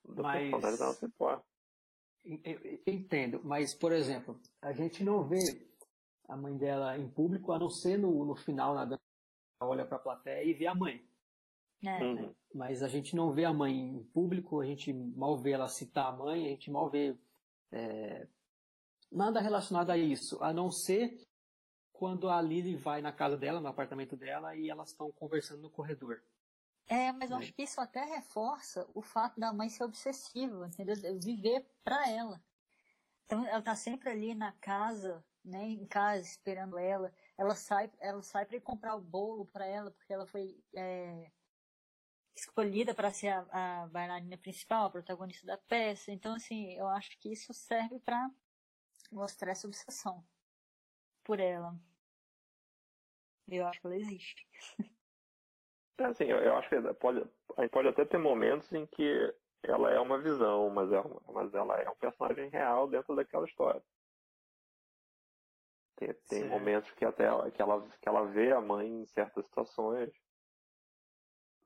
[0.05, 0.51] da mas...
[0.51, 1.43] personalidade dela
[2.85, 5.39] Entendo, mas, por exemplo, a gente não vê
[6.27, 8.99] a mãe dela em público, a não ser no, no final, na
[9.59, 11.03] olha para a plateia e vê a mãe.
[11.83, 12.03] É.
[12.03, 12.33] Uhum.
[12.53, 16.07] Mas a gente não vê a mãe em público, a gente mal vê ela citar
[16.07, 17.17] a mãe, a gente mal vê
[17.71, 18.27] é,
[19.11, 21.27] nada relacionado a isso, a não ser
[21.91, 25.69] quando a Lily vai na casa dela, no apartamento dela, e elas estão conversando no
[25.69, 26.21] corredor.
[26.87, 30.95] É, mas eu acho que isso até reforça o fato da mãe ser obsessiva, entendeu?
[31.19, 32.43] Viver para ela.
[33.25, 37.13] Então ela tá sempre ali na casa né, em casa esperando ela.
[37.37, 41.31] Ela sai, ela sai para comprar o bolo para ela porque ela foi é,
[42.35, 46.11] escolhida para ser a, a, bailarina principal, a protagonista da peça.
[46.11, 48.29] Então, assim, eu acho que isso serve para
[49.11, 50.25] mostrar essa obsessão
[51.23, 51.77] por ela.
[53.47, 54.47] Eu acho que ela existe.
[56.01, 57.23] É assim, eu, eu acho que pode,
[57.57, 59.33] a gente pode até ter momentos em que
[59.63, 63.81] ela é uma visão, mas, é mas ela é um personagem real dentro daquela história.
[65.95, 69.45] Tem, tem momentos que até ela, que, ela, que ela vê a mãe em certas
[69.45, 70.09] situações,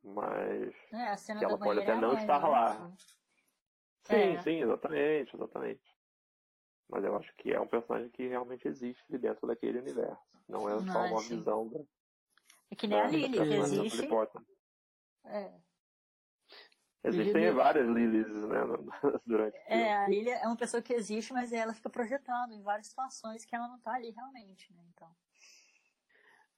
[0.04, 2.48] mas é, que ela pode até não estar né?
[2.50, 2.91] lá.
[4.04, 4.41] Sim, é.
[4.41, 5.95] sim, exatamente, exatamente.
[6.89, 10.21] Mas eu acho que é um personagem que realmente existe dentro daquele universo.
[10.48, 11.80] Não é só uma visão da.
[12.71, 14.10] É que nem a Lily, que existe.
[15.25, 15.54] É.
[17.04, 17.51] Existem Lily...
[17.51, 18.60] várias Lilies, né,
[19.25, 22.88] durante É, a Lily é uma pessoa que existe, mas ela fica projetando em várias
[22.88, 25.15] situações que ela não está ali realmente, né, então.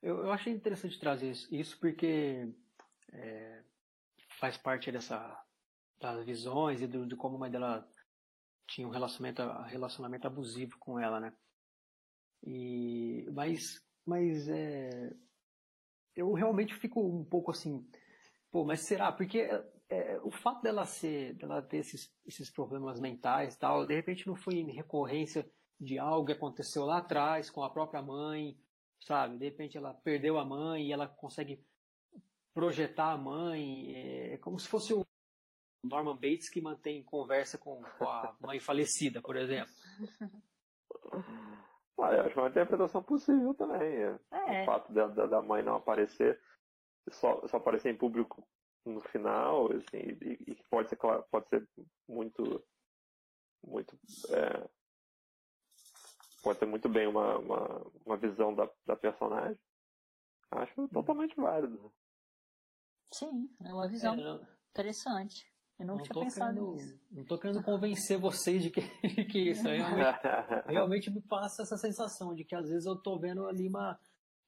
[0.01, 2.47] Eu, eu achei interessante trazer isso, isso porque
[3.11, 3.63] é,
[4.39, 5.43] faz parte dessa
[5.99, 7.89] das visões e do, de como a mãe dela
[8.67, 11.33] tinha um relacionamento, relacionamento abusivo com ela, né?
[12.43, 15.11] E, mas mas é,
[16.17, 17.87] eu realmente fico um pouco assim,
[18.51, 19.11] pô, mas será?
[19.11, 19.47] Porque
[19.87, 24.25] é, o fato dela ser, dela ter esses, esses problemas mentais e tal, de repente
[24.25, 25.49] não foi em recorrência
[25.79, 28.57] de algo que aconteceu lá atrás com a própria mãe,
[28.99, 29.37] sabe?
[29.37, 31.63] De repente ela perdeu a mãe e ela consegue
[32.51, 35.05] projetar a mãe, é, é como se fosse o
[35.83, 39.71] Norman Bates que mantém conversa com, com a mãe falecida, por exemplo.
[41.99, 44.03] Ah, eu acho uma interpretação possível também.
[44.03, 44.19] É.
[44.31, 44.61] é.
[44.61, 46.39] O fato da, da, mãe não aparecer,
[47.09, 48.47] só, só aparecer em público
[48.85, 51.67] no final, assim, e, e pode ser pode ser
[52.07, 52.63] muito
[53.63, 54.69] muito é,
[56.43, 59.59] pode ser muito bem uma, uma, uma visão da, da personagem.
[60.51, 61.93] Acho totalmente válido.
[63.11, 65.51] Sim, é uma visão é, interessante.
[65.79, 66.99] Eu não, não tinha pensado querendo, nisso.
[67.11, 68.81] Não estou querendo convencer vocês de que,
[69.25, 70.19] que isso realmente,
[70.67, 73.99] realmente me passa essa sensação de que às vezes eu estou vendo ali uma.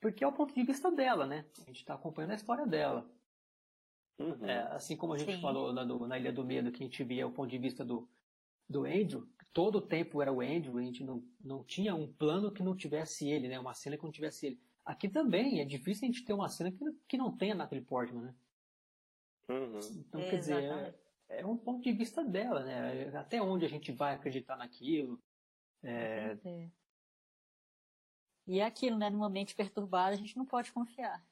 [0.01, 1.45] Porque é o ponto de vista dela, né?
[1.61, 3.07] A gente está acompanhando a história dela.
[4.17, 4.45] Uhum.
[4.45, 5.41] É, assim como a gente Sim.
[5.41, 7.85] falou na, do, na Ilha do Medo, que a gente via o ponto de vista
[7.85, 8.09] do,
[8.67, 12.51] do Andrew, todo o tempo era o Andrew, a gente não, não tinha um plano
[12.51, 13.59] que não tivesse ele, né?
[13.59, 14.59] Uma cena que não tivesse ele.
[14.85, 18.23] Aqui também é difícil a gente ter uma cena que, que não tenha Natalie Portman,
[18.23, 18.35] né?
[19.49, 19.79] Uhum.
[19.79, 20.95] Então, quer dizer,
[21.29, 23.15] é, é, um ponto de vista dela, né?
[23.17, 25.21] Até onde a gente vai acreditar naquilo.
[25.83, 26.37] É...
[28.47, 29.09] E é aquilo, né?
[29.09, 31.23] Numa mente perturbada, a gente não pode confiar.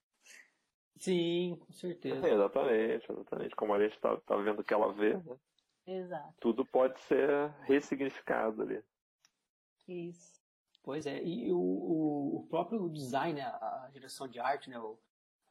[0.99, 2.27] Sim, com certeza.
[2.27, 3.55] É, exatamente, exatamente.
[3.55, 5.37] Como a gente está tá vendo que ela vê, né?
[5.85, 6.33] Exato.
[6.39, 8.83] Tudo pode ser ressignificado ali.
[9.87, 10.37] Isso.
[10.83, 14.97] Pois é, e o, o, próprio design, né, a direção de arte, né, o,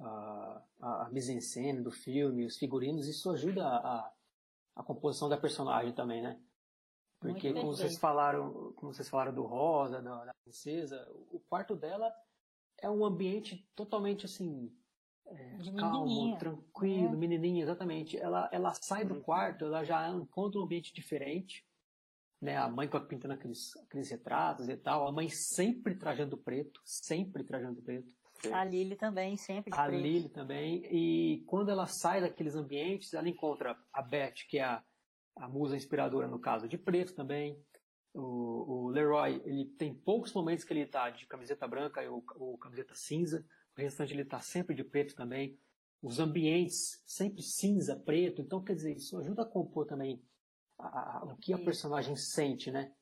[0.01, 4.13] a, a mise-en-scène do filme, os figurinos, isso ajuda a,
[4.77, 6.39] a composição da personagem também, né?
[7.19, 12.13] Porque como vocês falaram, como vocês falaram do Rosa, da, da princesa, o quarto dela
[12.79, 14.71] é um ambiente totalmente assim
[15.27, 17.17] é, calmo, tranquilo, é.
[17.17, 18.17] menininha, exatamente.
[18.17, 19.23] Ela, ela sai do uhum.
[19.23, 21.67] quarto, ela já encontra um ambiente diferente.
[22.41, 22.57] Né?
[22.57, 25.09] A mãe pintando aqueles, aqueles retratos e tal.
[25.09, 28.09] A mãe sempre trajando preto, sempre trajando preto.
[28.53, 30.01] A Lily também, sempre A preto.
[30.01, 30.87] Lily também.
[30.91, 34.83] E quando ela sai daqueles ambientes, ela encontra a Beth, que é a,
[35.37, 37.61] a musa inspiradora, no caso, de preto também.
[38.15, 42.57] O, o Leroy, ele tem poucos momentos que ele está de camiseta branca ou, ou
[42.57, 43.45] camiseta cinza
[43.77, 45.59] o restante ele está sempre de preto também.
[46.03, 48.41] Os ambientes sempre cinza, preto.
[48.41, 50.23] Então, quer dizer, isso ajuda a compor também
[50.79, 52.93] a, a, o que a personagem sente, né?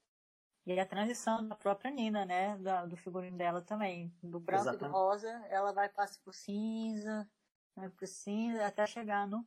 [0.66, 2.56] E a transição da própria Nina, né?
[2.58, 4.12] Da, do figurino dela também.
[4.22, 4.84] Do branco Exatamente.
[4.84, 7.28] e do rosa, ela vai passar por cinza,
[7.76, 9.46] vai por cinza, até chegar no,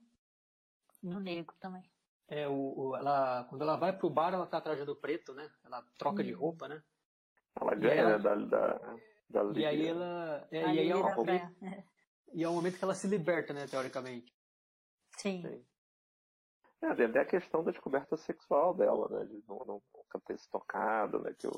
[1.02, 1.84] no negro também.
[2.28, 5.50] É, o, o, ela, quando ela vai pro bar, ela tá trajando preto, né?
[5.64, 6.26] Ela troca hum.
[6.26, 6.84] de roupa, né?
[7.60, 8.18] Ela ganha, ela...
[8.18, 8.20] né?
[8.20, 10.48] Da, da, da e aí ela.
[10.52, 11.56] É, e aí é um, momento,
[12.34, 14.32] e é um momento que ela se liberta, né, teoricamente.
[15.18, 15.42] Sim.
[15.42, 15.66] Sim.
[16.82, 19.26] É, até a questão da descoberta sexual dela, né?
[19.26, 21.34] De não, não, nunca ter se tocado, né?
[21.38, 21.52] Que o,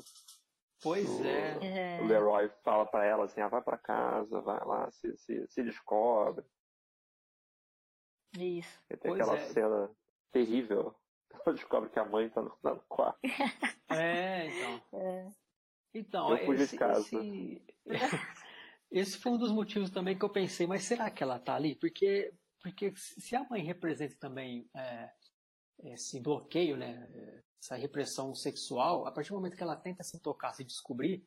[0.82, 2.00] pois o, é.
[2.00, 5.62] O Leroy fala para ela assim, ah, vai para casa, vai lá, se, se, se
[5.62, 6.44] descobre.
[8.38, 8.82] Isso.
[8.88, 9.48] E tem pois aquela é.
[9.48, 9.90] cena
[10.32, 10.94] terrível.
[11.46, 13.18] Ela descobre que a mãe tá no, tá no quarto.
[13.92, 15.00] É, então.
[15.00, 15.32] É.
[15.92, 17.62] Então, eu esse, esse,
[18.88, 21.74] esse foi um dos motivos também que eu pensei, mas será que ela está ali?
[21.74, 25.10] Porque, porque se a mãe representa também é,
[25.84, 27.08] esse bloqueio, né,
[27.60, 31.24] essa repressão sexual, a partir do momento que ela tenta se tocar, se descobrir,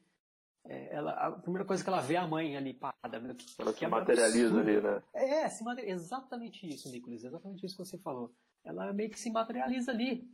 [0.66, 3.20] é, ela, a primeira coisa que ela vê é a mãe ali parada.
[3.20, 5.04] Né, que, ela que se é materializa ali, né?
[5.14, 8.34] É, se exatamente isso, Nicolas, exatamente isso que você falou.
[8.64, 10.28] Ela meio que se materializa ali.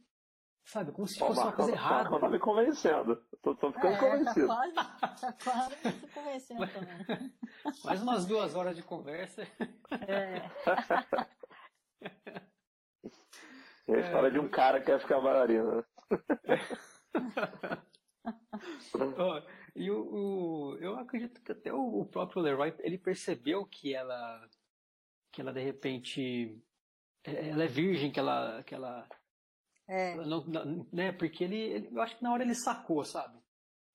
[0.65, 2.09] Sabe, como se fosse uma coisa errada.
[2.09, 3.15] Não tá me convencendo.
[3.41, 4.47] Tô, tô ficando é, convencido.
[4.47, 7.33] Tá quase, tá quase me convencendo também.
[7.83, 9.41] Mais umas duas horas de conversa.
[10.07, 10.49] É,
[13.87, 15.83] É a história de um cara que quer ficar bailarina.
[19.17, 19.41] Ó,
[19.75, 24.47] e o, o- eu acredito que até o, o próprio Leroy, ele percebeu que ela,
[25.31, 26.61] que ela de repente,
[27.23, 29.07] é- ela é virgem, que ela, que ela,
[29.89, 31.11] é, não, não- né?
[31.11, 33.37] Porque ele, ele- eu acho que na hora ele sacou, sabe?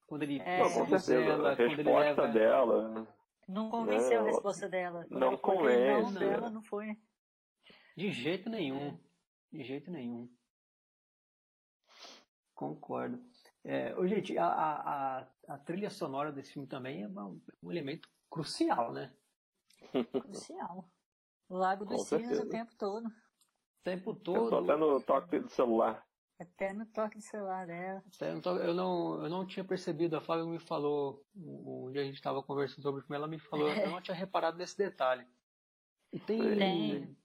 [0.07, 0.59] Quando ele É.
[0.59, 1.15] Com certeza.
[1.15, 3.07] ela, a quando ele resposta leva, dela.
[3.49, 5.07] não convenceu a Não, resposta dela.
[5.11, 6.55] não convence, Não, dela né?
[6.55, 6.99] não foi.
[7.97, 8.99] de jeito nenhum,
[9.53, 10.29] de jeito nenhum.
[12.55, 13.21] Concordo.
[13.65, 17.71] É, ô, gente, a, a, a, a trilha sonora desse filme também é um, um
[17.73, 19.13] elemento crucial, né?
[20.23, 20.89] Crucial.
[21.49, 23.09] O Lago dos Cisnes o tempo todo.
[23.85, 24.49] O tempo Eu todo.
[24.51, 26.03] tô até no toque do celular.
[26.41, 28.03] Até no toque do celular dela.
[28.21, 31.23] Eu não, eu não, eu não tinha percebido, a Flávia me falou,
[31.93, 34.57] dia a gente estava conversando sobre o filme, ela me falou, eu não tinha reparado
[34.57, 35.25] nesse detalhe.
[36.13, 37.17] E tem, Tem.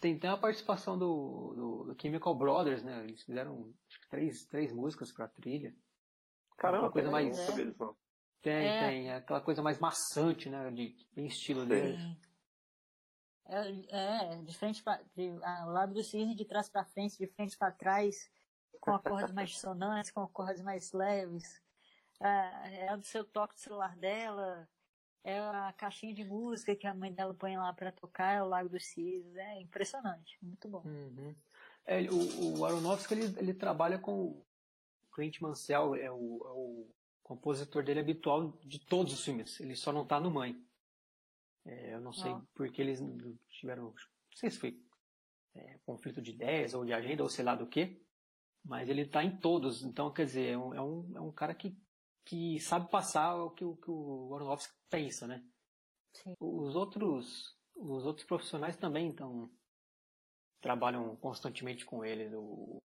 [0.00, 3.04] tem, tem a participação do, do, do Chemical Brothers, né?
[3.04, 5.74] Eles fizeram acho que três, três músicas pra trilha.
[6.56, 7.96] Caramba, Uma coisa tem- mais- não.
[8.40, 8.88] Tem, É.
[8.88, 10.70] tem, é aquela coisa mais maçante, né?
[10.70, 12.00] De, bem estilo deles.
[12.00, 12.16] Sim.
[13.46, 17.56] É, é, de frente ah, o Lago do Cisne de trás pra frente, de frente
[17.56, 18.30] pra trás,
[18.80, 21.60] com acordes mais dissonantes, com acordes mais leves.
[22.20, 24.68] Ah, é do seu toque do celular dela,
[25.24, 28.48] é a caixinha de música que a mãe dela põe lá pra tocar, é o
[28.48, 29.36] Lago dos Cisnes.
[29.36, 30.82] É impressionante, muito bom.
[30.84, 31.34] Uhum.
[31.84, 34.46] É, o, o Aronofsky, ele, ele trabalha com o
[35.12, 36.88] Clint Mansell, é o, é o
[37.22, 39.60] compositor dele habitual de todos os filmes.
[39.60, 40.60] Ele só não tá no Mãe.
[41.64, 42.42] É, eu não sei Ah.
[42.54, 43.00] porque eles
[43.48, 43.94] tiveram, não
[44.34, 44.80] sei se foi
[45.54, 48.02] é, conflito de ideias ou de agenda ou sei lá do que,
[48.64, 49.82] mas ele tá em todos.
[49.82, 51.76] Então, quer dizer, é um, é um, é um cara que,
[52.24, 55.44] que sabe passar o que, o que o Aronofsky pensa, né?
[56.14, 56.34] Sim.
[56.40, 59.50] Os outros, os outros profissionais também estão
[60.60, 62.34] trabalham constantemente com ele.
[62.36, 62.80] O,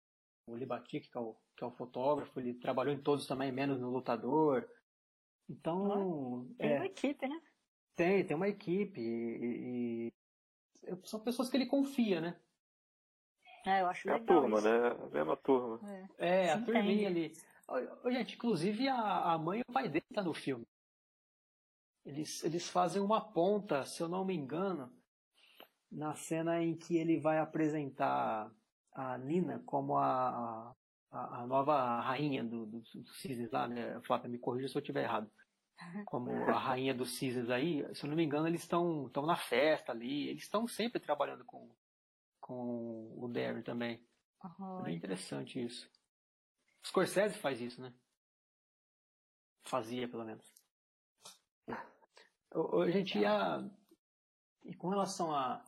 [0.48, 3.80] o Libatic, que é o, que é o fotógrafo, ele trabalhou em todos também, menos
[3.80, 4.68] no Lutador.
[5.50, 7.42] Então, Tem é, uma equipe, né?
[7.96, 10.14] Tem, tem uma equipe e, e-
[11.04, 12.40] são pessoas que ele confia, né?
[13.66, 14.42] É, eu acho É a legal.
[14.42, 14.68] turma, isso.
[14.70, 14.88] né?
[14.88, 15.80] A mesma turma.
[16.20, 16.46] É.
[16.46, 17.34] É, a turminha ali.
[18.12, 20.68] Gente, inclusive a, a mãe e o pai dele tá no filme.
[22.06, 24.96] Eles, eles fazem uma ponta, se eu não me engano,
[25.92, 28.52] na cena em que ele vai apresentar
[28.92, 30.76] a Nina como a,
[31.10, 34.00] a, a nova rainha do, do, do Cisnes lá, né?
[34.04, 35.32] Flávia, me corrija se eu estiver errado.
[36.06, 39.36] Como a rainha dos Cisnes aí, se eu não me engano, eles estão estão na
[39.36, 41.70] festa ali, eles estão sempre trabalhando com,
[42.40, 44.06] com o Derry também.
[44.80, 45.90] É bem interessante isso.
[46.86, 47.94] Scorsese faz isso, né?
[49.64, 50.54] Fazia, pelo menos.
[52.54, 53.68] Ô, gente, e, a,
[54.64, 55.66] e com relação à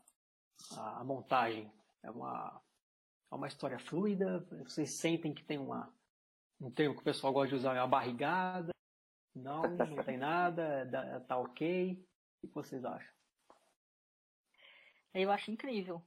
[0.75, 1.71] à montagem?
[2.03, 2.61] É uma,
[3.31, 4.39] é uma história fluida?
[4.63, 5.93] Vocês sentem que tem uma,
[6.59, 8.71] um termo que o pessoal gosta de usar, é uma barrigada?
[9.37, 12.05] Não, não tem nada, tá ok?
[12.43, 13.11] O que vocês acham?
[15.13, 16.03] Eu acho incrível.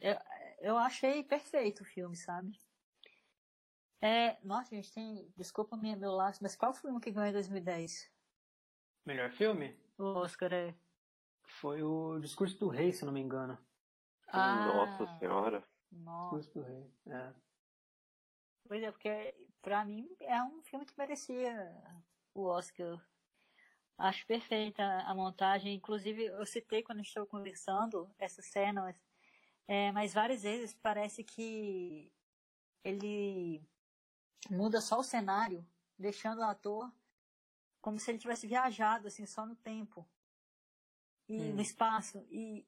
[0.00, 0.16] Eu,
[0.60, 2.58] eu achei perfeito o filme, sabe?
[4.00, 5.32] É, nossa, gente, tem.
[5.36, 8.10] Desculpa minha, meu laço, mas qual filme que ganhou em 2010?
[9.04, 9.76] Melhor filme?
[9.98, 10.74] O Oscar é.
[11.60, 13.58] Foi o Discurso do Rei, se não me engano.
[14.28, 15.64] Ah, Nossa senhora.
[15.90, 16.36] Nossa.
[16.36, 17.32] Discurso do Rei, é.
[18.68, 21.74] Pois é, porque pra mim é um filme que merecia
[22.40, 23.00] o Oscar.
[23.96, 25.74] Acho perfeita a montagem.
[25.74, 28.94] Inclusive, eu citei quando a gente estava conversando essa cena,
[29.66, 32.12] é, mas várias vezes parece que
[32.84, 33.62] ele
[34.50, 35.66] muda só o cenário,
[35.98, 36.90] deixando o ator
[37.80, 40.06] como se ele tivesse viajado assim só no tempo
[41.28, 41.54] e Hum.
[41.54, 42.66] no espaço e,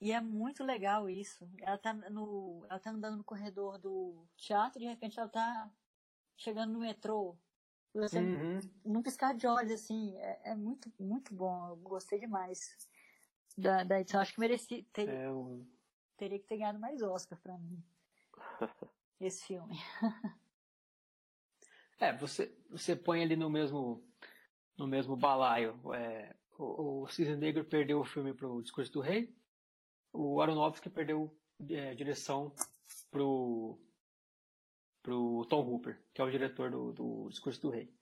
[0.00, 1.48] e é muito legal isso.
[1.58, 5.70] Ela tá no ela tá andando no corredor do teatro e de repente ela tá
[6.36, 7.36] chegando no metrô.
[7.94, 8.60] Você Uhum.
[8.84, 11.68] num piscar de olhos assim, é, é muito muito bom.
[11.68, 12.88] Eu gostei demais
[13.56, 14.20] da, da edição.
[14.20, 15.66] Acho que mereci ter, É, o-
[16.16, 17.82] teria que ter ganhado mais Oscar pra mim.
[19.20, 19.76] Esse filme.
[21.98, 24.02] É, você, você põe ali no mesmo,
[24.76, 25.78] no mesmo balaio.
[25.94, 29.32] É, o, o Cisne Negro perdeu o filme pro Discurso do Rei,
[30.12, 31.32] o Aronofsky perdeu
[31.70, 32.52] é, direção
[33.10, 33.78] pro,
[35.02, 37.92] pro Tom Hooper, que é o diretor do, do Discurso do Rei.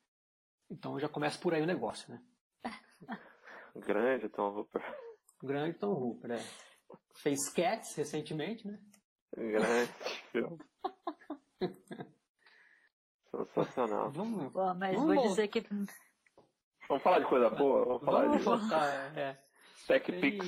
[0.71, 2.23] Então já começa por aí o negócio, né?
[3.75, 4.83] Grande Tom Hooper.
[5.43, 6.45] Grande Tom Hooper, é.
[7.15, 8.79] Fez Cats recentemente, né?
[9.35, 9.93] Grande
[10.33, 10.59] filme.
[13.31, 14.11] Sensacional.
[14.11, 15.61] Vamos, Pô, mas Vamos vou dizer que
[16.89, 17.85] Vamos falar de coisa boa?
[17.85, 19.41] Vamos falar Vamos de voltar, é.
[19.87, 20.47] TechPix.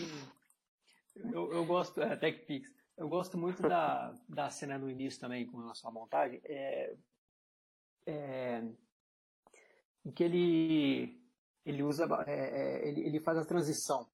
[1.32, 2.68] Eu, eu gosto, é, TechPix.
[2.96, 6.94] Eu gosto muito da, da cena no início também, com relação à montagem, é,
[8.06, 8.62] é,
[10.04, 11.20] em que ele,
[11.64, 14.08] ele usa, é, é, ele, ele faz a transição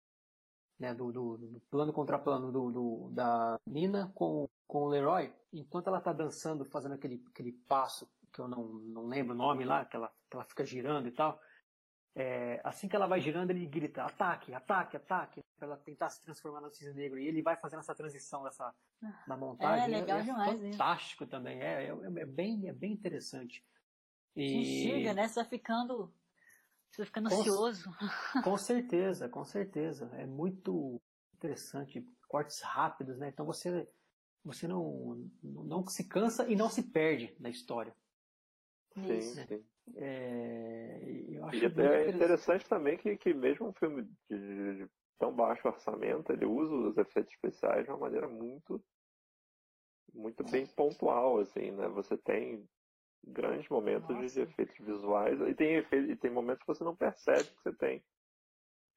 [0.79, 5.33] né, do, do, do plano contra plano do, do, da Nina com, com o Leroy,
[5.53, 9.65] enquanto ela está dançando, fazendo aquele, aquele passo que eu não, não lembro o nome
[9.65, 11.41] lá, que ela, que ela fica girando e tal.
[12.15, 16.21] É, assim que ela vai girando, ele grita ataque, ataque, ataque, para ela tentar se
[16.21, 17.19] transformar no cisne negro.
[17.19, 18.75] E ele vai fazendo essa transição dessa,
[19.27, 19.85] na montagem.
[19.95, 23.65] É legal é, demais, fantástico também, é, é, é, bem, é bem interessante.
[24.35, 24.85] E...
[24.85, 25.29] Chega, né?
[25.29, 26.13] Você vai ficando,
[26.91, 27.91] você vai ficando com, ansioso.
[28.45, 30.11] Com certeza, com certeza.
[30.15, 31.01] É muito
[31.35, 33.29] interessante, cortes rápidos, né?
[33.29, 33.89] Então você,
[34.45, 37.95] você não, não se cansa e não se perde na história.
[38.95, 39.65] Sim, sim.
[39.97, 42.17] É, eu acho e é interessante.
[42.17, 46.99] interessante também que, que mesmo um filme de, de, tão baixo orçamento, ele usa os
[46.99, 48.83] efeitos especiais de uma maneira muito
[50.15, 51.87] muito bem pontual, assim, né?
[51.89, 52.67] Você tem
[53.25, 54.35] grandes momentos Nossa.
[54.35, 57.73] de efeitos visuais e tem, efeito, e tem momentos que você não percebe que você
[57.75, 58.03] tem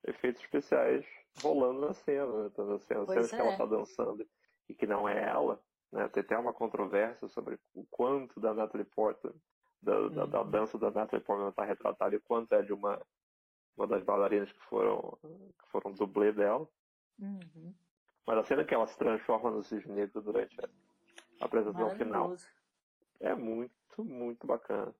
[0.05, 1.05] efeitos especiais
[1.41, 2.49] rolando na cena, né?
[2.51, 3.35] Então, na cena, cenas é.
[3.35, 4.27] que ela está dançando
[4.69, 5.61] e que não é ela,
[5.91, 6.07] né?
[6.09, 9.35] Tem até uma controvérsia sobre o quanto da Natalie Portman
[9.81, 10.49] da, da, da, uhum.
[10.49, 13.01] dança da Natalie Portman está retratada e quanto é de uma,
[13.75, 16.67] uma das bailarinas que foram, que foram dublê dela.
[17.19, 17.73] Uhum.
[18.25, 22.35] Mas a cena que ela se transforma no cisne negro durante a apresentação final
[23.19, 24.93] é muito, muito bacana.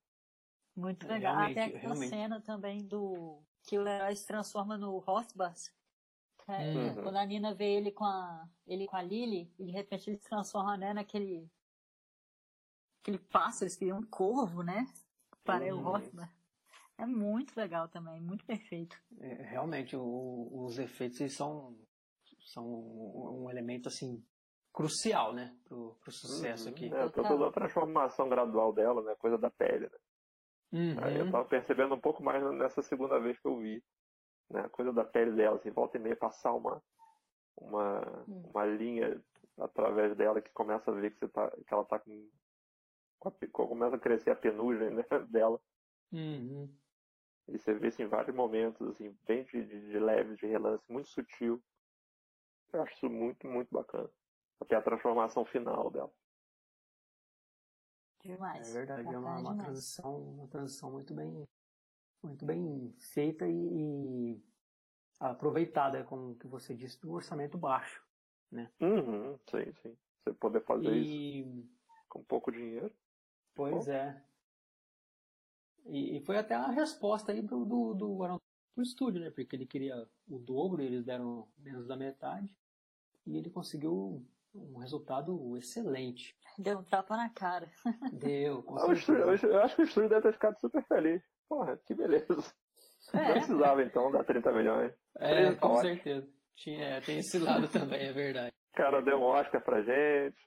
[0.76, 1.36] Muito legal.
[1.36, 2.10] Realmente, Até aquela realmente.
[2.10, 5.72] cena também do que o herói se transforma no Rosbus.
[6.48, 7.04] É, uhum.
[7.04, 10.18] Quando a Nina vê ele com a, ele com a Lily, e de repente ele
[10.18, 11.50] se transforma né, naquele
[13.02, 14.86] aquele pássaro, eles queriam um corvo, né?
[15.43, 15.82] Para uhum.
[15.82, 16.30] o Hoffman.
[16.97, 18.95] É muito legal também, muito perfeito.
[19.20, 21.76] É, realmente, o, os efeitos são,
[22.45, 24.24] são um elemento assim
[24.72, 26.72] crucial, né, pro, pro sucesso uhum.
[26.72, 26.93] aqui.
[26.93, 29.97] É, toda a transformação gradual dela, né, coisa da pele, né?
[30.74, 30.95] Uhum.
[31.04, 33.84] Aí eu tava percebendo um pouco mais nessa segunda vez que eu vi,
[34.49, 36.82] né, a coisa da pele dela, assim, volta e meia passar uma
[37.58, 38.49] uma, uhum.
[38.54, 39.22] uma linha
[39.60, 42.30] através dela que começa a ver que, você tá, que ela tá com
[43.52, 45.60] começa a crescer a penugem né, dela.
[46.12, 46.74] Uhum.
[47.48, 50.84] E você vê isso em vários momentos, assim, bem de, de, de leve, de relance,
[50.90, 51.62] muito sutil.
[52.74, 54.10] Eu acho isso muito, muito bacana.
[54.60, 56.12] Até a transformação final dela.
[58.24, 58.70] Demais.
[58.70, 61.48] É verdade, é uma, uma transição, uma transição muito bem,
[62.24, 64.44] muito bem feita e, e
[65.20, 68.04] aproveitada, como que você disse, do orçamento baixo,
[68.52, 68.72] né?
[68.80, 69.98] Uhum, sim, sim.
[70.24, 71.42] Você poder fazer e...
[71.42, 71.68] isso
[72.08, 72.94] com pouco dinheiro.
[73.54, 73.91] Pois Bom.
[73.91, 74.24] é.
[75.86, 78.41] E, e, foi até a resposta aí do, do, do
[78.74, 79.30] pro estúdio, né?
[79.30, 82.56] Porque ele queria o dobro, eles deram menos da metade.
[83.26, 86.36] E ele conseguiu um resultado excelente.
[86.58, 87.70] Deu um tapa na cara.
[88.14, 91.22] Deu, com eu, estúdio, eu acho que o estúdio deve ter ficado super feliz.
[91.47, 92.54] Porra, que beleza.
[93.14, 93.18] É.
[93.18, 94.93] Não precisava então dar 30 milhões.
[95.18, 96.28] É, com certeza.
[96.56, 98.54] Tinha, tem esse lado também, é verdade.
[98.74, 100.38] O cara deu um Oscar pra gente.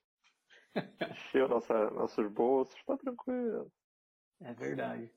[1.11, 3.71] Encheu nossa, nossos bolsos, tá tranquilo.
[4.41, 5.11] É verdade.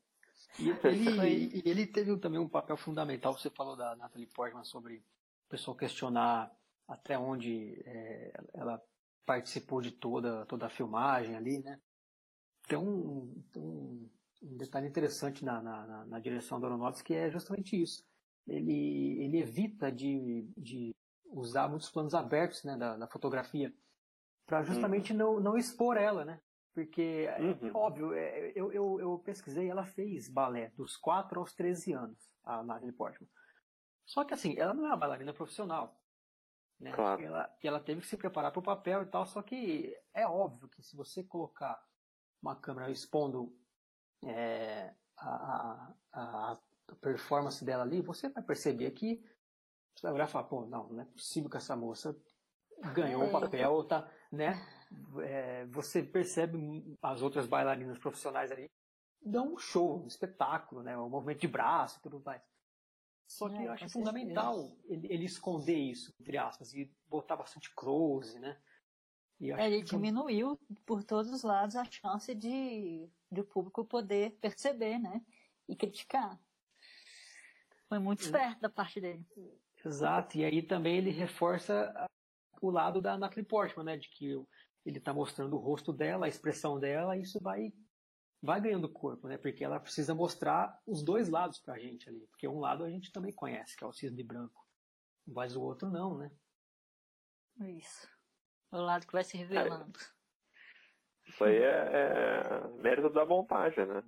[0.60, 4.98] E ele, e ele teve também um papel fundamental, você falou da Natalie Portman sobre
[4.98, 6.52] o pessoal questionar
[6.88, 8.82] até onde é, ela
[9.26, 11.80] participou de toda, toda a filmagem ali, né?
[12.68, 14.10] Tem um, um,
[14.42, 18.06] um detalhe interessante na, na, na, direção do Aronofsky que é justamente isso.
[18.48, 20.96] Ele, ele evita de, de
[21.26, 23.74] usar muitos planos abertos né, da, da fotografia
[24.48, 25.20] para justamente uhum.
[25.20, 26.40] não, não expor ela, né?
[26.74, 27.72] Porque, é uhum.
[27.74, 32.64] óbvio, é, eu, eu, eu, pesquisei, ela fez balé dos 4 aos 13 anos, a
[32.64, 33.30] Natalie Portman.
[34.06, 36.00] Só que assim, ela não é uma bailarina profissional.
[36.80, 36.92] Né?
[36.92, 37.22] Claro.
[37.22, 40.70] Ela, ela teve que se preparar para o papel e tal, só que é óbvio
[40.70, 41.84] que se você colocar
[42.42, 43.52] uma câmera expondo
[44.24, 46.60] é, a, a, a,
[47.02, 49.22] performance dela ali, você vai perceber que
[49.96, 52.16] você vai olhar e falar, pô, não, não é possível que essa moça
[52.94, 53.32] ganhou o é.
[53.32, 54.66] papel, tá, né?
[55.24, 58.70] É, você percebe as outras bailarinas profissionais ali
[59.22, 60.98] dão um show, um espetáculo, né?
[60.98, 62.42] Um movimento de braço e tudo mais.
[63.28, 67.74] Só que é, eu acho fundamental ele, ele, esconder isso, entre aspas, e botar bastante
[67.76, 68.58] close, né?
[69.40, 69.90] É, ele que...
[69.92, 75.22] diminuiu por todos os lados a chance de, de o público poder perceber, né?
[75.68, 76.40] E criticar.
[77.90, 79.26] Foi muito esperto da parte dele.
[79.86, 81.94] Exato, e aí também ele reforça
[82.62, 83.98] o lado da Natalie Portman, né?
[83.98, 84.34] De que
[84.86, 87.74] ele está mostrando o rosto dela, a expressão dela, e isso vai
[88.42, 89.38] vai ganhando corpo, né?
[89.38, 92.26] Porque ela precisa mostrar os dois lados pra gente ali.
[92.28, 94.66] Porque um lado a gente também conhece, que é o cisne branco.
[95.26, 96.32] Mas o outro não, né?
[97.60, 98.08] Isso.
[98.72, 100.00] O lado que vai se revelando.
[101.28, 104.04] Isso aí é, é mérito da montagem, né?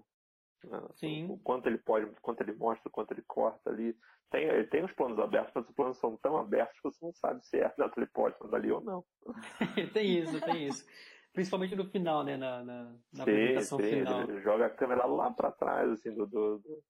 [0.96, 1.30] Sim.
[1.30, 3.98] O quanto ele pode, o quanto ele mostra, o quanto ele corta ali.
[4.32, 7.14] Tem, ele tem os planos abertos, mas os planos são tão abertos que você não
[7.14, 9.04] sabe se é Natalie Portman dali ou não.
[9.94, 10.86] tem isso, tem isso.
[11.34, 12.38] Principalmente no final, né?
[12.38, 14.22] Na, na, na sim, apresentação sim, final.
[14.22, 16.84] Ele joga a câmera lá pra trás, assim, do, do, do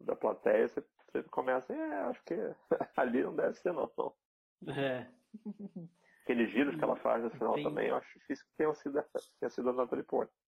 [0.00, 2.34] da plateia, você, você começa, é, acho que
[2.96, 3.90] ali não deve ser não.
[4.68, 5.06] É.
[6.22, 9.02] Aqueles giros que ela faz no final Tem- também, eu acho difícil que tenha sido,
[9.40, 10.43] tenha sido a Natalie Portman.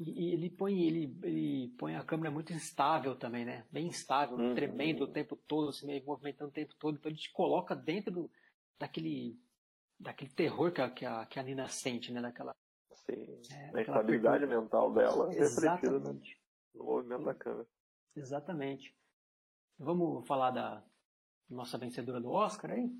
[0.00, 3.66] E, e ele põe ele, ele põe a câmera muito instável também, né?
[3.70, 4.54] Bem instável, Uhum.
[4.54, 6.96] tremendo o tempo todo, se meio movimentando o tempo todo.
[6.96, 8.30] Então ele te coloca dentro do,
[8.78, 9.38] daquele
[9.98, 12.22] daquele terror que a, que a, que a Nina sente, né?
[12.22, 12.52] Daquela,
[12.90, 16.40] Assim, É, a percu- mental dela é Exatamente.
[16.74, 17.68] no movimento da câmera.
[18.16, 18.96] Exatamente.
[19.78, 20.82] Vamos falar da
[21.48, 22.90] nossa vencedora do Oscar aí?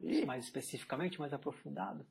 [0.00, 2.04] Ih, Mais especificamente, mais aprofundado.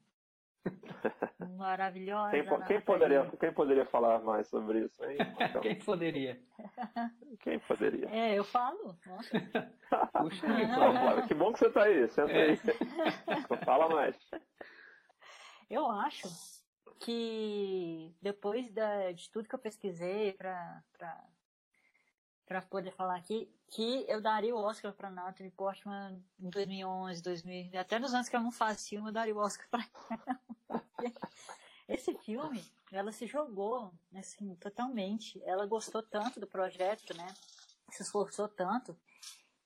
[1.58, 2.32] Maravilhosa.
[2.32, 5.18] quem, quem poderia, quem poderia falar mais sobre isso, hein?
[5.40, 6.40] Então, Quem poderia?
[7.42, 8.10] quem poderia?
[8.10, 8.98] É, eu falo.
[10.22, 11.28] Puxa Flávio.
[11.28, 12.52] Que bom que você tá aí, senta É.
[12.52, 12.60] aí.
[13.50, 14.16] Não fala mais.
[15.70, 16.28] Eu acho
[17.00, 20.84] que depois da- de tudo que eu pesquisei pra,
[22.50, 27.80] pra poder falar aqui, que eu daria o Oscar pra Natalie Portman em 2011, 2000,
[27.80, 29.86] até nos anos que ela não faz filme, eu daria o Oscar pra
[30.98, 31.30] ela.
[31.88, 35.40] Esse filme, ela se jogou, assim, totalmente.
[35.44, 37.28] Ela gostou tanto do projeto, né?
[37.92, 38.98] Se esforçou tanto,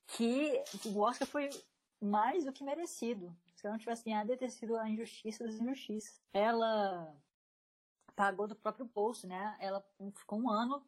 [0.06, 1.50] que o Oscar foi
[2.02, 3.34] mais do que merecido.
[3.56, 6.22] Se ela não tivesse ganhado, ia ter sido a injustiça das injustiças.
[6.34, 7.16] Ela
[8.14, 9.56] pagou do próprio bolso, né?
[9.62, 9.82] Ela
[10.18, 10.86] ficou um ano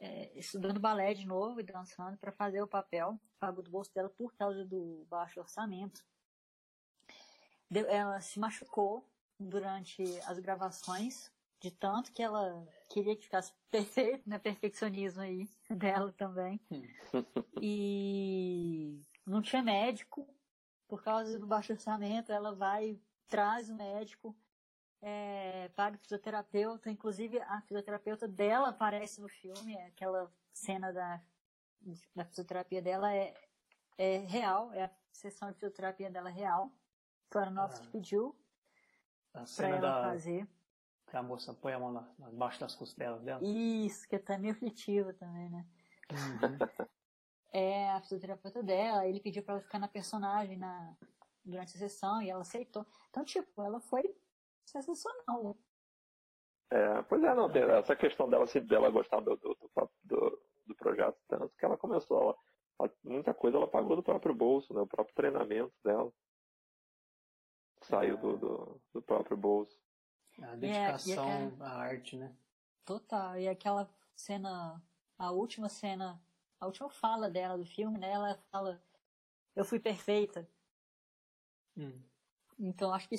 [0.00, 3.20] é, estudando balé de novo e dançando para fazer o papel.
[3.38, 6.02] Pagou do bolso dela por causa do baixo orçamento.
[7.70, 9.06] Deu- ela se machucou
[9.38, 11.30] durante as gravações,
[11.60, 14.38] de tanto que ela queria que ficasse perfeito, né?
[14.38, 16.60] Perfeccionismo aí dela também.
[17.62, 20.26] E não tinha médico,
[20.88, 22.98] por causa do baixo orçamento, ela vai,
[23.28, 24.34] traz o médico,
[25.02, 31.22] é, paga o fisioterapeuta, inclusive a fisioterapeuta dela aparece no filme, é aquela cena da,
[32.14, 33.34] da fisioterapia dela é,
[33.96, 36.70] é real, é a sessão de fisioterapia dela real.
[37.32, 37.86] Foi a nossa Ah.
[37.86, 38.36] que pediu
[39.32, 40.48] A pra cena ela da fazer.
[41.06, 43.40] que a moça põe a mão na, embaixo das costelas dela.
[43.42, 45.66] Isso, que tá meio aflitiva também, né?
[46.10, 46.58] Uhum.
[47.52, 50.94] é a fisioterapeuta dela, ele pediu pra ela ficar na personagem na,
[51.44, 52.86] durante a sessão e ela aceitou.
[53.08, 54.02] Então, tipo, ela foi
[54.70, 55.56] sensacional.
[56.70, 61.18] É, pois é, não, essa questão dela, assim, dela gostar do, do, do, do- projeto
[61.28, 62.36] tanto que ela começou, ela,
[62.80, 66.12] ela- muita coisa ela pagou do próprio bolso, né, o próprio treinamento dela.
[67.82, 69.76] Saiu do, do, do próprio bolso.
[70.40, 72.34] A e dedicação aquela- à arte, né?
[72.84, 73.38] Total.
[73.38, 74.82] E aquela cena,
[75.18, 76.22] a última cena,
[76.60, 78.10] a última fala dela do filme, né?
[78.10, 78.82] Ela fala,
[79.56, 80.48] eu fui perfeita.
[81.76, 82.00] Hum.
[82.58, 83.16] Então acho que,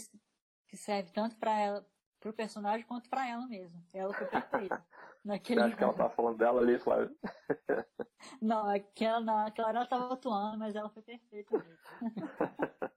[0.71, 1.85] que serve tanto pra ela,
[2.17, 3.85] pro personagem, quanto pra ela mesmo.
[3.93, 4.85] Ela foi perfeita.
[5.23, 7.15] Naquele acha que ela tá falando dela ali, Flávio?
[8.41, 11.77] Não, aquela, não, aquela hora ela tava atuando, mas ela foi perfeita mesmo.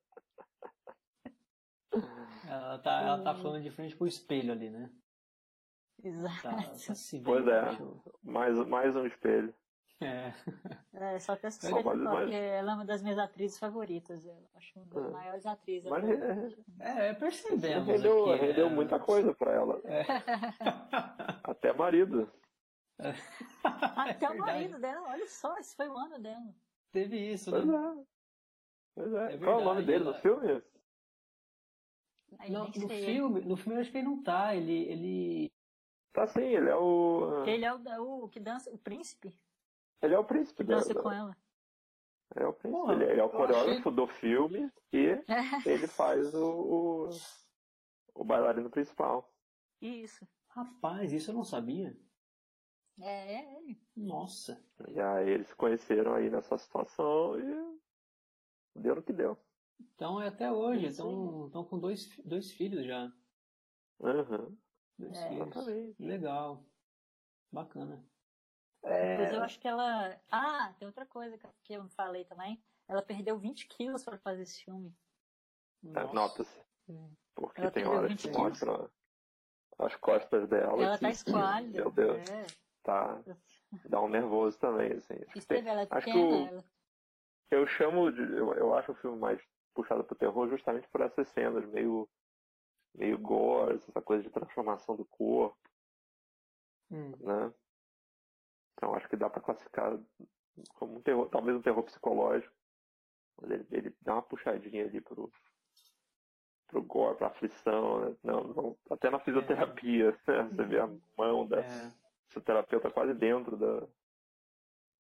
[2.47, 4.91] Ela tá, ela tá falando de frente pro espelho ali, né?
[6.03, 6.43] Exato.
[6.43, 6.95] Tá, tá.
[7.25, 7.61] Pois é.
[7.61, 9.55] acho- Mais, mais um espelho.
[10.01, 10.33] É.
[10.93, 14.27] É, só que essa Não, mas- porque mas- ela é uma das minhas atrizes favoritas.
[14.27, 15.09] Eu acho uma das É.
[15.11, 15.89] maiores atrizes.
[15.91, 16.05] Mas
[16.81, 18.75] É, é, percebemos rendeu, aqui, rendeu né?
[18.75, 19.81] muita coisa pra ela.
[19.85, 20.03] É.
[21.45, 22.31] Até marido.
[22.99, 23.07] Até
[24.27, 24.39] É o verdade.
[24.39, 26.55] marido dela, olha só, esse foi o ano dela.
[26.93, 27.75] Teve isso, Pois né?
[27.77, 28.05] é.
[28.95, 29.35] Pois é.
[29.35, 30.63] É Qual é o nome verdade, dele no filme?
[32.51, 35.53] Não, no filme, no filme eu acho que ele não tá, ele, ele...
[36.13, 37.45] Tá sim, ele é o.
[37.45, 39.35] Ele é o, o que dança, o príncipe
[40.03, 41.37] Ele é o príncipe que da- dança da- com ela.
[42.37, 42.81] É o príncipe.
[42.81, 45.25] Porra, ele, ele é o coreógrafo do filme e É,
[45.69, 47.09] ele faz o, o,
[48.15, 49.33] o bailarino principal.
[49.81, 50.27] isso.
[50.49, 51.97] Rapaz, isso eu não sabia.
[53.01, 53.81] É, é ele.
[53.97, 54.65] Nossa.
[54.89, 57.81] E aí eles se conheceram aí nessa situação e
[58.77, 59.37] deu no que deu.
[59.81, 63.13] Então é até hoje, estão com dois, dois filhos já.
[63.99, 64.57] Uhum.
[64.97, 65.29] Dois É.
[65.29, 65.47] filhos.
[65.49, 66.03] Exatamente.
[66.03, 66.65] Legal.
[67.51, 68.05] Bacana.
[68.85, 70.21] Mas eu acho que ela.
[70.31, 72.63] Ah, tem outra coisa que- eu não falei também.
[72.87, 74.95] Ela perdeu 20 quilos para fazer esse filme.
[75.85, 76.13] É, Nossa.
[76.15, 76.61] Nota-se.
[76.89, 77.11] Hum.
[77.35, 78.61] Porque Ela tem horas que 20 quilos.
[78.63, 78.91] mostra
[79.79, 80.83] as costas dela.
[80.83, 81.81] Ela tá esquálida.
[81.81, 82.29] Meu Deus.
[82.31, 82.47] É.
[82.83, 83.19] Tá.
[83.89, 85.15] Dá um nervoso também, assim.
[85.35, 86.65] Acho que, ela é acho que o- ela.
[87.51, 88.21] eu chamo de.
[88.21, 89.41] Eu, eu acho o filme mais
[89.75, 92.09] puxado pro terror justamente por essas cenas meio.
[92.95, 95.59] meio gore, essa coisa de transformação do corpo,
[96.93, 97.11] Hum.
[97.19, 97.53] né?
[98.75, 99.99] Então acho que dá pra classificar
[100.75, 102.55] como um terror, talvez um terror psicológico.
[103.41, 105.31] Mas ele, ele dá uma puxadinha ali pro.
[106.69, 108.17] pro gore, pra aflição, né?
[108.23, 110.49] Não, não- até na fisioterapia, né?
[110.55, 111.93] Você vê a mão da É,
[112.29, 113.87] fisioterapeuta quase dentro da.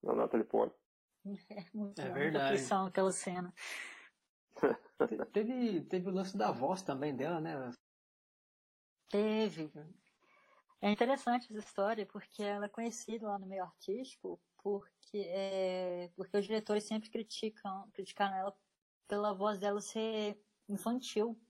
[0.02, 0.78] da Natalie Portman.
[1.48, 2.44] É muito É verdade.
[2.54, 3.52] aflição aquela cena.
[4.54, 7.70] te- teve, teve o lance da voz também dela, né?
[9.08, 9.70] Teve.
[10.84, 16.36] É interessante essa história porque ela é conhecida lá no meio artístico porque, é, porque
[16.36, 18.54] os diretores sempre criticam, criticaram ela
[19.08, 21.40] pela voz dela ser infantil,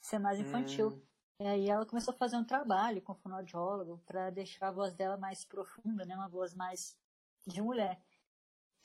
[0.00, 0.88] ser mais infantil.
[0.88, 1.02] Hum,
[1.40, 4.94] E aí ela começou a fazer um trabalho com o fonoaudiólogo para deixar a voz
[4.94, 6.98] dela mais profunda, né, uma voz mais
[7.46, 8.00] de mulher.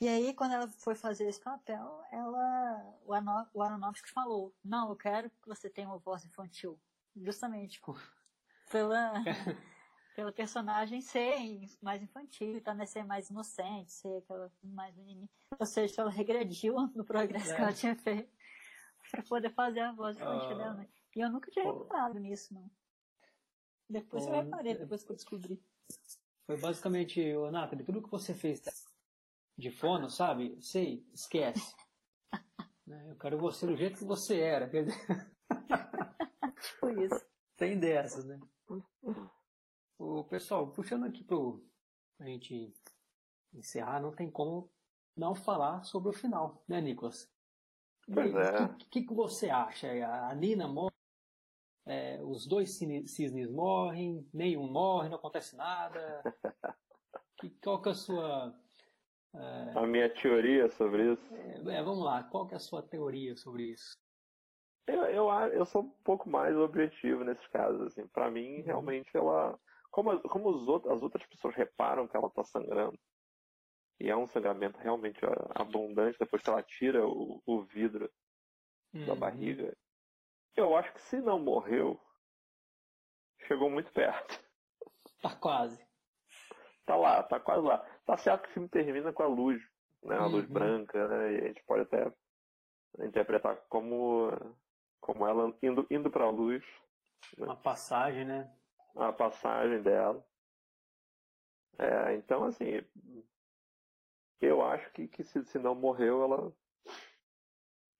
[0.02, 4.90] E aí quando ela foi fazer esse papel, ela o, Ano, o Aronofsky falou: "Não,
[4.90, 6.78] eu quero que você tenha uma voz infantil".
[7.16, 7.80] Justamente
[8.70, 9.14] pela
[10.18, 11.38] pela personagem ser
[11.80, 15.30] mais infantil, tá, né, ser mais inocente, ser aquela mais menininha.
[15.56, 17.62] Ou seja, ela regrediu no progresso que É.
[17.62, 18.28] ela tinha feito
[19.12, 20.54] para poder fazer a voz infantil Ah.
[20.54, 20.88] dela, né?
[21.14, 21.84] E eu nunca tinha Pô.
[21.84, 22.68] reparado nisso, não.
[23.88, 25.62] Depois eu Pô, reparei, é- depois que eu descobri.
[26.46, 28.60] Foi basicamente, ô Nathalie, tudo que você fez
[29.56, 30.60] de fono, sabe?
[30.60, 31.76] Sei, esquece.
[32.84, 33.06] Né?
[33.10, 34.68] Eu quero você do jeito que você era.
[36.80, 37.24] Foi isso.
[37.54, 38.40] Tem dessas, né?
[39.98, 41.64] O pessoal, puxando aqui pro
[42.16, 42.72] pra gente
[43.54, 44.70] encerrar, não tem como
[45.16, 47.28] não falar sobre o final, né, Nicolas?
[48.12, 48.62] Pois é.
[48.62, 49.88] O que, que, que você acha?
[50.28, 50.94] A Nina morre,
[51.86, 56.22] é, os dois cisnes morrem, nenhum morre, não acontece nada.
[57.40, 58.60] Que, qual que é a sua.
[59.76, 61.34] A minha teoria sobre isso.
[61.36, 63.92] é, é, vamos lá, qual que é a sua teoria sobre isso?
[64.88, 68.08] Eu, eu, a- eu sou um pouco mais objetivo nesses casos, assim.
[68.08, 69.56] Pra mim, realmente, ela...
[69.90, 72.98] Como, as- como os outros, as outras pessoas reparam que ela tá sangrando,
[74.00, 75.20] e é um sangramento realmente
[75.54, 78.10] abundante depois que ela tira o, o vidro
[79.04, 79.16] da Uhum.
[79.16, 79.76] barriga,
[80.56, 82.00] eu acho que se não morreu,
[83.46, 84.44] chegou muito perto.
[85.20, 85.86] Tá quase.
[86.84, 87.78] Tá lá, tá quase lá.
[88.04, 89.62] Tá certo que o filme termina com a luz,
[90.02, 90.16] né?
[90.16, 90.48] A luz Uhum.
[90.48, 91.32] branca, né?
[91.34, 92.12] E a gente pode até
[93.00, 94.30] interpretar como,
[95.00, 96.64] como ela indo, indo pra luz,
[97.38, 98.54] Uma passagem, né?
[98.96, 100.24] A passagem dela.
[101.78, 102.82] É, então, assim,
[104.40, 106.52] eu acho que, que se, se não morreu, ela,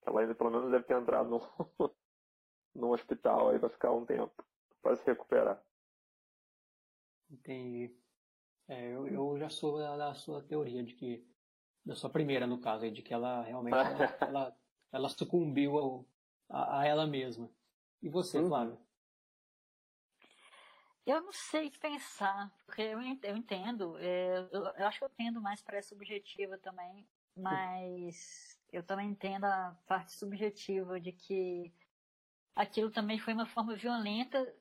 [0.05, 1.39] ela ainda pelo menos deve ter entrado num,
[2.75, 4.43] num hospital aí pra ficar um tempo,
[4.81, 5.63] pra se recuperar.
[7.29, 7.95] Entendi.
[8.67, 11.27] É, eu, eu já sou da, da sua teoria de que.
[11.85, 14.57] Da sua primeira, no caso, de que ela realmente ela, ela,
[14.91, 16.05] ela sucumbiu ao,
[16.49, 17.49] a, a ela mesma.
[18.01, 18.47] E você, Uhum.
[18.47, 18.77] Flávio?
[21.09, 25.05] Eu não sei o que pensar, porque eu, en- eu entendo, é, eu, acho que
[25.05, 31.11] eu tendo mais para essa subjetiva também, mas eu também entendo a parte subjetiva de
[31.11, 31.73] que
[32.55, 34.55] aquilo também foi uma forma violenta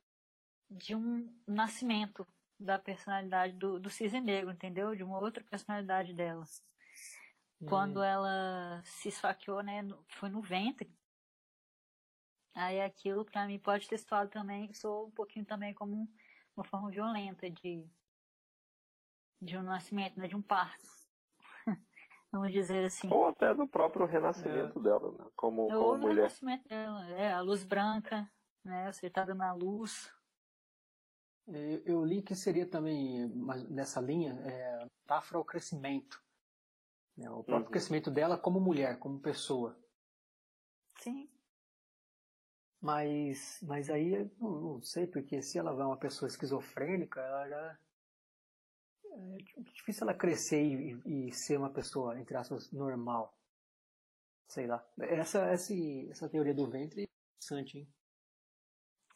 [0.71, 2.27] de um nascimento
[2.59, 4.95] da personalidade do, do cisne negro, entendeu?
[4.97, 6.45] De uma outra personalidade dela.
[7.65, 10.93] Quando Hum, ela se esfaqueou, né, foi no ventre.
[12.55, 16.15] Aí aquilo pra mim pode ter soado também, soou um pouquinho também como um-
[16.59, 17.87] uma forma violenta de
[19.41, 20.85] de um nascimento, né, de um parto.
[22.33, 23.09] Vamos dizer assim.
[23.09, 25.31] Ou até do próprio renascimento dela, né?
[25.37, 26.25] Como, Ou como mulher.
[26.25, 28.29] nascimento dela, é, a luz branca,
[28.65, 30.13] né, você tá dando a luz.
[31.47, 36.21] eu, eu li que seria também, mas nessa linha, é, metáfora ao crescimento.
[37.17, 37.31] né?
[37.31, 37.71] O próprio Uhum.
[37.71, 39.79] crescimento dela como mulher, como pessoa.
[41.01, 41.31] Sim,
[42.81, 47.49] Mas, mas aí eu não, não sei, porque se ela vai uma pessoa esquizofrênica, ela
[47.49, 47.79] já.
[49.11, 53.37] É difícil ela crescer e, e ser uma pessoa, entre aspas, normal.
[54.47, 54.87] Sei lá.
[55.01, 55.75] Essa, essa,
[56.11, 57.89] essa teoria do ventre é interessante, hein?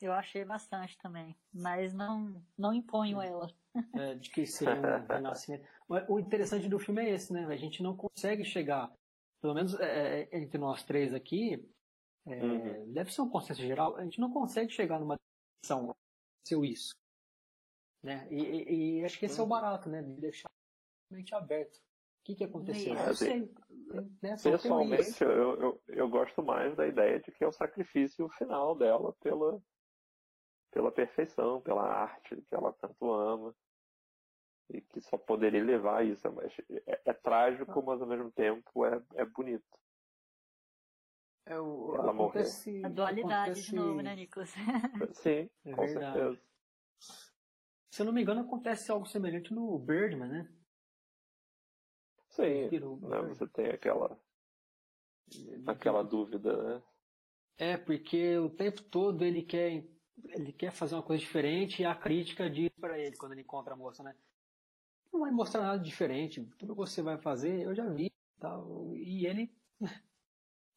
[0.02, 3.48] eu achei bastante também, mas não não imponho ela.
[3.94, 5.66] É, de que seria um renascimento.
[6.06, 7.46] O interessante do filme é esse, né?
[7.46, 8.92] A gente não consegue chegar,
[9.40, 11.66] pelo menos é, é, entre nós três aqui,
[12.26, 12.92] é, Uhum.
[12.92, 15.16] deve ser um consenso geral, a gente não consegue chegar numa
[15.62, 15.94] decisão,
[16.46, 16.94] seu isso.
[18.02, 18.26] Né?
[18.30, 19.50] E, e- e acho que esse é o Uhum.
[19.50, 20.02] barato, né?
[20.02, 21.76] De deixar a mente aberto.
[21.76, 22.94] O que, que aconteceu?
[22.94, 23.08] Isso.
[23.08, 23.54] Eu sei.
[24.22, 24.36] Né?
[24.42, 29.12] Pessoalmente, eu, eu, eu gosto mais da ideia de que é o sacrifício final dela
[29.20, 29.62] pela,
[30.70, 33.54] pela perfeição, pela arte que ela tanto ama
[34.70, 36.26] e que só poderia levar a isso.
[36.26, 39.64] É, é, é trágico, mas ao mesmo tempo é, é bonito.
[41.44, 43.70] É o, ela acontece, A dualidade acontece...
[43.70, 44.50] de novo, né, Nicolas?
[45.14, 46.18] Sim, é com verdade.
[46.18, 46.42] certeza.
[47.90, 50.48] Se eu não me engano, acontece algo semelhante no Birdman, né?
[52.28, 52.70] Sim,
[53.02, 54.18] né, você tem aquela
[55.66, 56.82] aquela dúvida, né?
[57.58, 59.84] É, porque o tempo todo ele quer
[60.28, 63.74] ele quer fazer uma coisa diferente e a crítica diz para ele quando ele encontra
[63.74, 64.14] a moça, né?
[65.12, 68.94] Não vai mostrar nada diferente, tudo que você vai fazer eu já vi, tal.
[68.96, 69.54] E ele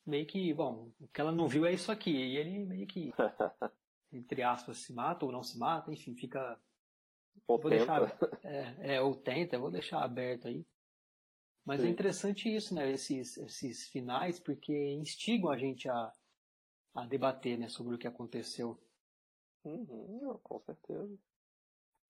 [0.05, 3.11] meio que, bom, o que ela não viu é isso aqui, e ele meio que
[4.11, 6.59] entre aspas se mata ou não se mata, enfim, fica
[7.47, 7.99] ou vou tenta.
[7.99, 10.65] Deixar, é, é, ou tenta, vou deixar aberto aí.
[11.65, 11.89] Mas é Sim.
[11.89, 12.91] é interessante isso, né?
[12.91, 16.13] Esses, esses finais, porque instigam a gente a,
[16.93, 18.79] a debater né, sobre o que aconteceu.
[19.63, 21.17] Uhum, com certeza.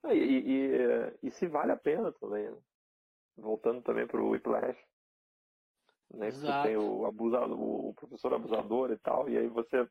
[0.03, 2.57] Ah, e, e, e, e, se vale a pena também, né?
[3.37, 4.77] Voltando também para o Whiplash.
[6.13, 6.31] Né?
[6.31, 9.87] Você tem o, abusador, o professor abusador e tal, e aí você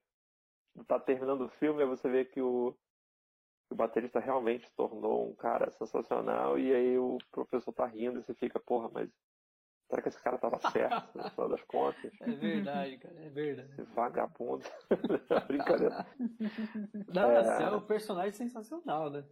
[0.80, 2.76] está terminando o filme e você vê que o,
[3.70, 8.22] o baterista realmente se tornou um cara sensacional, e aí o professor tá rindo e
[8.22, 9.10] você fica, porra, mas
[9.88, 12.12] Será que esse cara tava certo, no final das contas?
[12.20, 13.72] É verdade, cara, é verdade.
[13.72, 14.64] Esse vagabundo.
[15.46, 16.06] Brincadeira.
[17.14, 17.62] Não, é...
[17.62, 19.24] é um personagem sensacional, né?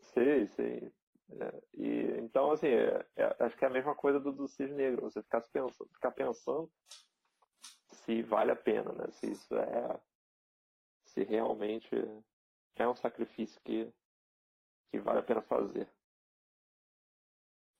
[0.00, 0.92] Sim, sim.
[1.38, 4.76] É, e, então, assim, é, é, acho que é a mesma coisa do, do Cisne
[4.76, 5.02] Negro.
[5.02, 6.70] Você ficar pensando, ficar pensando
[7.92, 9.10] se vale a pena, né?
[9.12, 10.00] Se isso é.
[11.06, 11.90] Se realmente
[12.76, 13.92] é um sacrifício que,
[14.90, 15.88] que vale a pena fazer.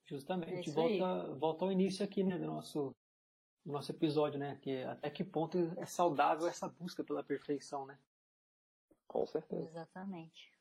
[0.05, 2.95] Justamente, é volta, volta ao início aqui, né, do nosso,
[3.65, 7.97] do nosso episódio, né, que até que ponto é saudável essa busca pela perfeição, né?
[9.07, 9.69] Com certeza.
[9.69, 10.53] Exatamente.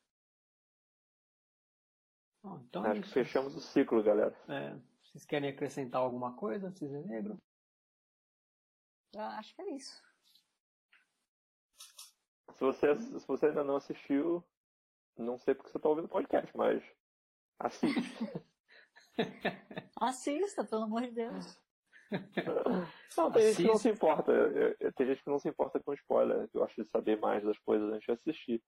[2.42, 4.34] Bom, então Acho é que fechamos o ciclo, galera.
[4.48, 7.38] É, vocês querem acrescentar alguma coisa, Cisne Negro?
[9.16, 10.02] acho que é isso.
[12.54, 14.44] Se você, se você ainda não assistiu,
[15.16, 16.82] não sei porque você está ouvindo o podcast, mas
[17.58, 18.18] assiste.
[20.00, 21.58] Assista, pelo amor de Deus.
[23.16, 24.32] Não, tem gente que não se importa.
[24.96, 26.48] Tem gente que não se importa com spoiler.
[26.52, 28.62] Eu acho de saber mais das coisas antes de assistir.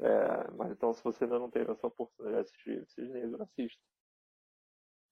[0.00, 3.82] É, mas então, se você ainda não teve essa oportunidade de assistir Cisne Negro, assista.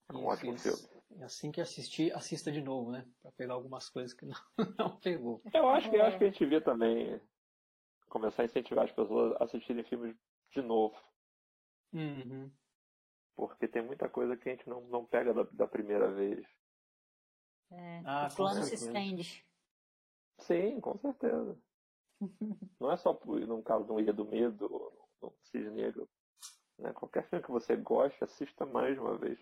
[0.09, 0.77] É um ótimo filme.
[1.21, 3.05] Assim que assistir, assista de novo, né?
[3.21, 4.35] Pra pegar algumas coisas que não,
[4.77, 5.41] não pegou.
[5.53, 7.21] Eu acho que, eu acho que a gente devia também
[8.07, 10.15] começar a incentivar as pessoas a assistirem filmes
[10.53, 10.95] de novo.
[11.93, 12.51] Uhum
[13.37, 16.43] porque tem muita coisa que a gente não, não pega da, da primeira vez.
[17.71, 19.45] É, ah, o plano se estende.
[20.39, 21.55] Sim, com certeza.
[22.79, 26.09] não é só no caso do Ilha do Medo ou no Cisne Negro.
[26.77, 26.93] Né?
[26.93, 29.39] Qualquer filme que você goste, assista mais uma vez.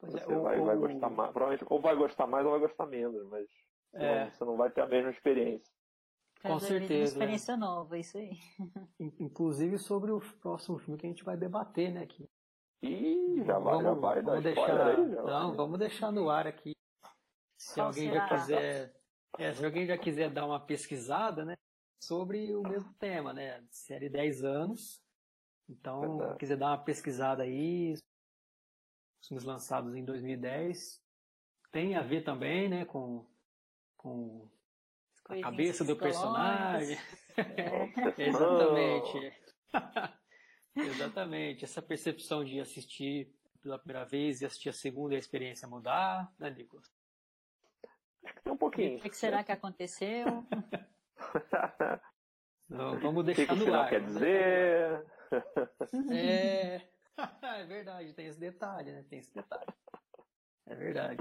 [0.00, 1.32] Você é, vai, ou, vai gostar mais.
[1.32, 3.48] Provavelmente ou vai gostar mais ou vai gostar menos, mas
[3.94, 4.30] é.
[4.30, 5.72] você não vai ter a mesma experiência.
[6.42, 6.94] Com certeza.
[6.94, 8.38] Uma experiência nova, isso aí.
[9.18, 12.28] Inclusive sobre o próximo filme que a gente vai debater, né, aqui.
[12.82, 15.56] Ih, já vai, já vai vamos deixar, aí, já Não, vai.
[15.56, 16.72] vamos deixar no ar aqui.
[17.58, 18.26] Se Qual alguém será?
[18.26, 18.96] já quiser,
[19.38, 21.56] é, se alguém já quiser dar uma pesquisada, né,
[22.00, 25.02] sobre o mesmo tema, né, série 10 anos.
[25.68, 31.02] Então, se quiser dar uma pesquisada aí, os filmes lançados em 2010,
[31.72, 33.26] tem a ver também, né, com
[33.96, 34.48] com
[35.28, 36.96] a cabeça do personagem.
[37.38, 38.28] É.
[38.28, 39.32] Exatamente.
[40.74, 41.64] Exatamente.
[41.66, 46.32] Essa percepção de assistir pela primeira vez e assistir a segunda e a experiência mudar,
[46.38, 46.90] né, Nicolas?
[48.34, 48.98] Que tem um pouquinho.
[48.98, 50.44] O que será que aconteceu?
[52.68, 53.88] Não, vamos deixar que no ar.
[53.88, 55.06] quer dizer?
[56.10, 56.82] É...
[57.42, 59.04] é verdade, tem esse detalhe, né?
[59.08, 59.66] Tem esse detalhe.
[60.66, 61.18] É verdade.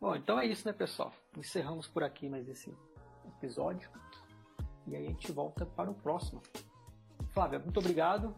[0.00, 1.12] Bom, então é isso, né, pessoal?
[1.36, 2.74] Encerramos por aqui mais esse
[3.26, 3.90] episódio.
[4.86, 6.42] E aí a gente volta para o próximo.
[7.30, 8.34] Flávia, muito obrigado.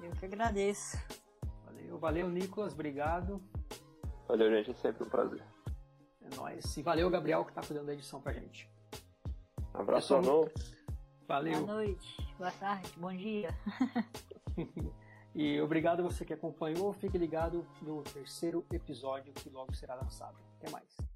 [0.00, 0.96] Eu que agradeço.
[1.64, 3.42] Valeu, valeu, Nicolas, obrigado.
[4.28, 5.42] Valeu, gente, é sempre um prazer.
[6.30, 6.76] É nóis.
[6.76, 8.68] E valeu, Gabriel, que está cuidando da edição pra gente.
[9.72, 10.48] Abraço, Pessoal,
[11.26, 11.66] Valeu.
[11.66, 13.50] Boa noite, boa tarde, bom dia.
[15.34, 16.92] e obrigado você que acompanhou.
[16.94, 20.36] Fique ligado no terceiro episódio que logo será lançado.
[20.58, 21.07] Até mais.